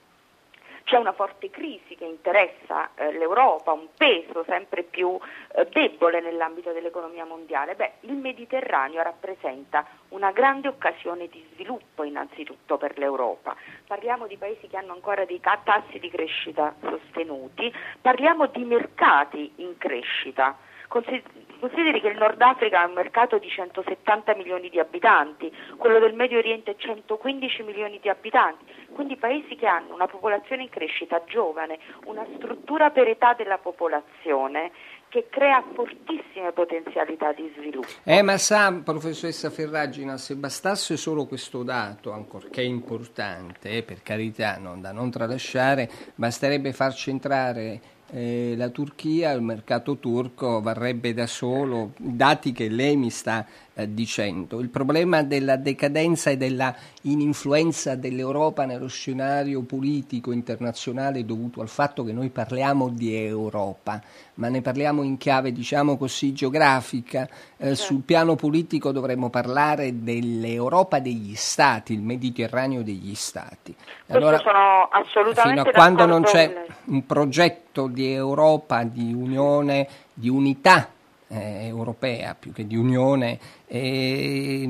c'è 0.85 0.97
una 0.97 1.13
forte 1.13 1.51
crisi 1.51 1.95
che 1.95 2.05
interessa 2.05 2.91
eh, 2.95 3.13
l'Europa, 3.13 3.73
un 3.73 3.89
peso 3.97 4.45
sempre 4.47 4.83
più 4.83 5.19
eh, 5.55 5.67
debole 5.71 6.21
nell'ambito 6.21 6.73
dell'economia 6.73 7.25
mondiale. 7.25 7.75
Beh, 7.75 7.93
il 8.01 8.15
Mediterraneo 8.15 9.03
rappresenta 9.03 9.87
una 10.09 10.33
grande 10.33 10.69
occasione 10.69 11.29
di 11.29 11.47
sviluppo 11.53 12.05
innanzitutto 12.05 12.77
per 12.77 12.99
l'Europa. 12.99 13.55
Parliamo 13.87 14.27
di 14.27 14.37
paesi 14.37 14.67
che 14.69 14.77
hanno 14.77 14.93
ancora 14.93 15.25
dei 15.25 15.41
tassi 15.41 15.99
di 15.99 16.11
crescita 16.11 16.75
sostenuti, 16.81 17.73
parliamo 18.01 18.47
di 18.47 18.65
mercati 18.65 19.53
in 19.57 19.77
crescita. 19.79 20.57
Consideri 20.91 22.01
che 22.01 22.09
il 22.09 22.19
Nord 22.19 22.41
Africa 22.43 22.81
ha 22.81 22.87
un 22.87 22.95
mercato 22.95 23.39
di 23.39 23.49
170 23.49 24.35
milioni 24.35 24.69
di 24.71 24.81
abitanti, 24.81 25.49
quello 25.77 26.01
del 26.01 26.15
Medio 26.15 26.39
Oriente 26.39 26.75
115 26.77 27.63
milioni 27.63 28.01
di 28.03 28.09
abitanti, 28.09 28.65
quindi 28.93 29.17
paesi 29.17 29.55
che 29.55 29.69
hanno 29.69 29.95
una 29.95 30.09
popolazione 30.09 30.63
in 30.63 30.69
crescita 30.69 31.23
giovane, 31.27 31.79
una 32.07 32.27
struttura 32.35 32.91
per 32.91 33.07
età 33.07 33.35
della 33.35 33.59
popolazione 33.59 34.73
che 35.11 35.29
crea 35.31 35.63
fortissime 35.75 36.51
potenzialità 36.51 37.33
di 37.33 37.53
sviluppo. 37.57 37.87
Eh, 38.03 38.23
ma 38.23 38.37
sa, 38.37 38.73
professoressa 38.85 39.49
Ferragina, 39.51 40.17
se 40.17 40.35
bastasse 40.35 40.97
solo 40.97 41.27
questo 41.27 41.63
dato, 41.63 42.11
ancorché 42.11 42.63
importante, 42.63 43.77
eh, 43.77 43.83
per 43.85 44.03
carità, 44.03 44.59
non 44.59 44.81
da 44.81 44.91
non 44.91 45.09
tralasciare, 45.09 45.89
basterebbe 46.17 46.73
farci 46.73 47.11
entrare 47.11 47.99
eh, 48.13 48.55
la 48.57 48.69
Turchia, 48.69 49.33
il 49.33 49.43
mercato 49.43 49.99
turco 49.99 50.61
varrebbe 50.61 51.15
da 51.15 51.27
solo 51.27 51.93
dati 51.97 52.53
che 52.53 52.69
lei 52.69 52.97
mi 52.97 53.11
sta 53.11 53.47
eh, 53.75 53.93
dicendo. 53.93 54.61
Il 54.61 54.69
problema 54.69 55.23
della 55.23 55.57
decadenza 55.57 56.31
e 56.31 56.37
della 56.37 56.75
ininfluenza 57.03 57.95
dell'Europa 57.95 58.65
nello 58.65 58.89
scenario 58.89 59.63
politico 59.63 60.33
internazionale 60.33 61.21
è 61.21 61.25
dovuto 61.25 61.61
al 61.61 61.69
fatto 61.69 62.05
che 62.05 62.13
noi 62.13 62.29
parliamo 62.31 62.89
di 62.89 63.15
Europa, 63.15 64.01
ma 64.35 64.49
ne 64.49 64.61
parliamo 64.61 65.03
in 65.03 65.17
chiave 65.17 65.53
diciamo 65.53 65.97
così 65.97 66.33
geografica. 66.33 67.29
Eh, 67.57 67.67
certo. 67.67 67.75
Sul 67.75 68.03
piano 68.03 68.37
politico 68.37 68.93
dovremmo 68.93 69.31
parlare 69.31 70.03
dell'Europa 70.03 70.99
degli 70.99 71.35
Stati, 71.35 71.93
il 71.93 72.03
Mediterraneo 72.03 72.83
degli 72.83 73.15
Stati. 73.15 73.75
Allora, 74.09 74.39
sono 74.39 74.89
assolutamente 74.91 75.61
fino 75.61 75.71
a 75.71 75.73
quando 75.73 76.07
non 76.07 76.23
c'è 76.23 76.67
un 76.87 77.07
progetto 77.07 77.87
di 77.87 78.13
Europa, 78.13 78.83
di 78.83 79.13
unione, 79.13 79.87
di 80.13 80.29
unità 80.29 80.89
eh, 81.31 81.67
europea 81.67 82.35
più 82.35 82.53
che 82.53 82.67
di 82.67 82.77
unione, 82.77 83.39
eh, 83.67 84.65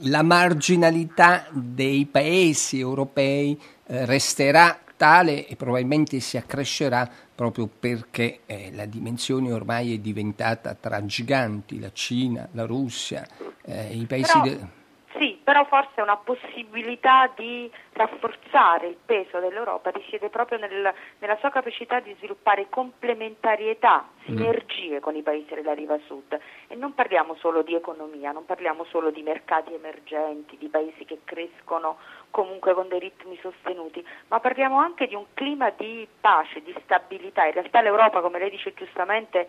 la 0.00 0.22
marginalità 0.22 1.46
dei 1.52 2.06
paesi 2.06 2.78
europei 2.78 3.60
eh, 3.86 4.06
resterà 4.06 4.78
tale 4.96 5.46
e 5.46 5.56
probabilmente 5.56 6.20
si 6.20 6.36
accrescerà 6.36 7.08
proprio 7.34 7.68
perché 7.68 8.40
eh, 8.46 8.70
la 8.72 8.86
dimensione 8.86 9.52
ormai 9.52 9.94
è 9.94 9.98
diventata 9.98 10.74
tra 10.74 11.04
giganti, 11.04 11.78
la 11.78 11.90
Cina, 11.92 12.48
la 12.52 12.64
Russia, 12.64 13.26
eh, 13.62 13.94
i 13.94 14.06
paesi... 14.06 14.32
Però... 14.32 14.42
De- 14.42 14.75
sì, 15.18 15.40
però 15.42 15.64
forse 15.64 16.00
una 16.00 16.16
possibilità 16.16 17.30
di 17.34 17.70
rafforzare 17.92 18.88
il 18.88 18.96
peso 19.04 19.40
dell'Europa 19.40 19.90
risiede 19.90 20.28
proprio 20.28 20.58
nel, 20.58 20.92
nella 21.18 21.36
sua 21.38 21.50
capacità 21.50 22.00
di 22.00 22.14
sviluppare 22.18 22.68
complementarietà, 22.68 24.06
mm. 24.06 24.24
sinergie 24.24 24.96
mm. 24.96 25.00
con 25.00 25.16
i 25.16 25.22
paesi 25.22 25.54
della 25.54 25.74
riva 25.74 25.98
sud. 26.06 26.38
E 26.68 26.74
non 26.74 26.94
parliamo 26.94 27.34
solo 27.36 27.62
di 27.62 27.74
economia, 27.74 28.32
non 28.32 28.44
parliamo 28.44 28.84
solo 28.84 29.10
di 29.10 29.22
mercati 29.22 29.72
emergenti, 29.74 30.56
di 30.58 30.68
paesi 30.68 31.04
che 31.04 31.20
crescono 31.24 31.96
comunque 32.30 32.74
con 32.74 32.88
dei 32.88 32.98
ritmi 32.98 33.38
sostenuti, 33.40 34.06
ma 34.28 34.40
parliamo 34.40 34.78
anche 34.78 35.06
di 35.06 35.14
un 35.14 35.24
clima 35.32 35.70
di 35.70 36.06
pace, 36.20 36.62
di 36.62 36.74
stabilità. 36.82 37.46
In 37.46 37.52
realtà 37.52 37.80
l'Europa, 37.80 38.20
come 38.20 38.38
lei 38.38 38.50
dice 38.50 38.74
giustamente, 38.74 39.48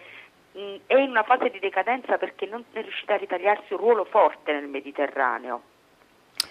è 0.85 0.95
in 0.95 1.09
una 1.09 1.23
fase 1.23 1.49
di 1.49 1.59
decadenza 1.59 2.17
perché 2.17 2.47
non 2.47 2.63
è 2.73 2.81
riuscita 2.81 3.13
a 3.13 3.17
ritagliarsi 3.17 3.73
un 3.73 3.79
ruolo 3.79 4.05
forte 4.05 4.51
nel 4.51 4.67
Mediterraneo. 4.67 5.61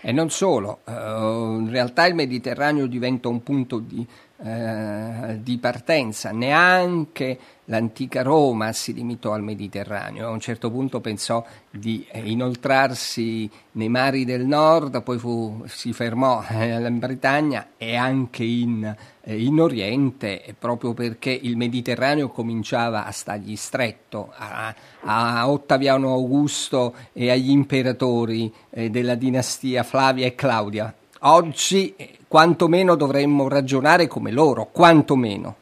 E 0.01 0.13
non 0.13 0.31
solo, 0.31 0.81
uh, 0.85 1.59
in 1.61 1.71
realtà 1.71 2.07
il 2.07 2.15
Mediterraneo 2.15 2.87
diventa 2.87 3.29
un 3.29 3.43
punto 3.43 3.79
di, 3.79 4.07
uh, 4.37 5.39
di 5.43 5.59
partenza, 5.59 6.31
neanche 6.31 7.39
l'antica 7.67 8.23
Roma 8.23 8.73
si 8.73 8.93
limitò 8.93 9.33
al 9.33 9.43
Mediterraneo, 9.43 10.29
a 10.29 10.31
un 10.31 10.41
certo 10.41 10.71
punto 10.71 11.01
pensò 11.01 11.45
di 11.71 12.07
eh, 12.11 12.21
inoltrarsi 12.21 13.51
nei 13.73 13.89
mari 13.89 14.25
del 14.25 14.47
nord, 14.47 15.03
poi 15.03 15.19
fu, 15.19 15.65
si 15.67 15.93
fermò 15.93 16.45
in 16.51 16.99
Britannia 16.99 17.71
e 17.77 17.97
anche 17.97 18.45
in, 18.45 18.95
eh, 19.23 19.43
in, 19.43 19.61
Oriente, 19.61 20.55
proprio 20.59 20.95
perché 20.95 21.31
il 21.31 21.57
Mediterraneo 21.57 22.29
cominciava 22.29 23.05
a 23.05 23.11
stargli 23.11 23.57
stretto 23.57 24.33
a, 24.37 24.75
a 25.01 25.49
Ottaviano 25.51 26.13
Augusto 26.13 26.95
e 27.13 27.31
agli 27.31 27.51
imperatori 27.51 28.53
eh, 28.71 28.91
della 28.91 29.15
dinastia 29.15 29.83
Flavia 29.83 30.27
e 30.27 30.35
Claudia. 30.35 30.95
Oggi 31.29 31.93
quantomeno 32.29 32.95
dovremmo 32.95 33.49
ragionare 33.49 34.07
come 34.07 34.31
loro, 34.31 34.69
quantomeno. 34.71 35.57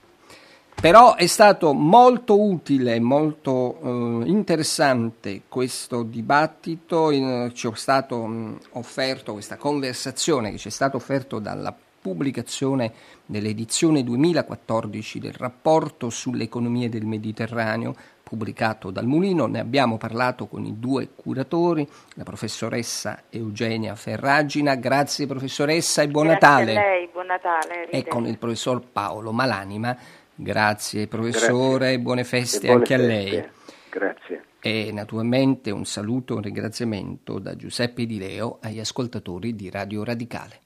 Però 0.79 1.15
è 1.15 1.27
stato 1.27 1.73
molto 1.73 2.39
utile, 2.39 3.01
molto 3.01 3.79
eh, 3.83 4.29
interessante 4.29 5.43
questo 5.49 6.03
dibattito, 6.03 7.11
in, 7.11 7.51
ci 7.55 7.67
è 7.67 7.71
stato 7.77 8.27
mh, 8.27 8.59
offerto 8.73 9.33
questa 9.33 9.57
conversazione 9.57 10.51
che 10.51 10.59
ci 10.59 10.69
è 10.69 10.71
stata 10.71 10.97
offerta 10.97 11.39
dalla 11.39 11.75
pubblicazione 11.99 12.93
dell'edizione 13.25 14.05
2014 14.05 15.19
del 15.19 15.33
rapporto 15.33 16.11
sull'economia 16.11 16.91
del 16.91 17.07
Mediterraneo 17.07 17.95
pubblicato 18.25 18.91
dal 18.91 19.07
Mulino. 19.07 19.47
Ne 19.47 19.61
abbiamo 19.61 19.99
parlato 19.99 20.47
con 20.47 20.65
i 20.65 20.81
due 20.81 21.11
curatori, 21.15 21.87
la 22.15 22.25
professoressa 22.25 23.25
Eugenia 23.31 23.95
Ferragina. 23.95 24.75
Grazie 24.75 25.27
professoressa 25.27 26.03
e 26.03 26.09
buon 26.09 26.27
Grazie 26.27 26.49
Natale. 26.49 26.77
a 26.77 26.81
lei, 26.81 27.09
buon 27.13 27.27
Natale. 27.27 27.91
E 27.91 28.05
con 28.09 28.27
il 28.27 28.39
professor 28.39 28.83
Paolo 28.91 29.31
Malanima. 29.31 29.97
Grazie 30.35 31.07
professore, 31.07 31.79
Grazie. 31.79 31.99
buone 32.01 32.25
feste 32.25 32.67
buone 32.67 32.75
anche 32.81 32.97
feste. 32.97 33.05
a 33.05 33.07
lei. 33.07 33.49
Grazie. 33.91 34.45
E 34.61 34.91
naturalmente 34.93 35.71
un 35.71 35.85
saluto 35.85 36.33
e 36.33 36.37
un 36.37 36.43
ringraziamento 36.43 37.39
da 37.39 37.55
Giuseppe 37.55 38.07
Di 38.07 38.19
Leo 38.19 38.59
agli 38.63 38.81
ascoltatori 38.81 39.55
di 39.55 39.71
Radio 39.71 40.03
Radicale. 40.03 40.63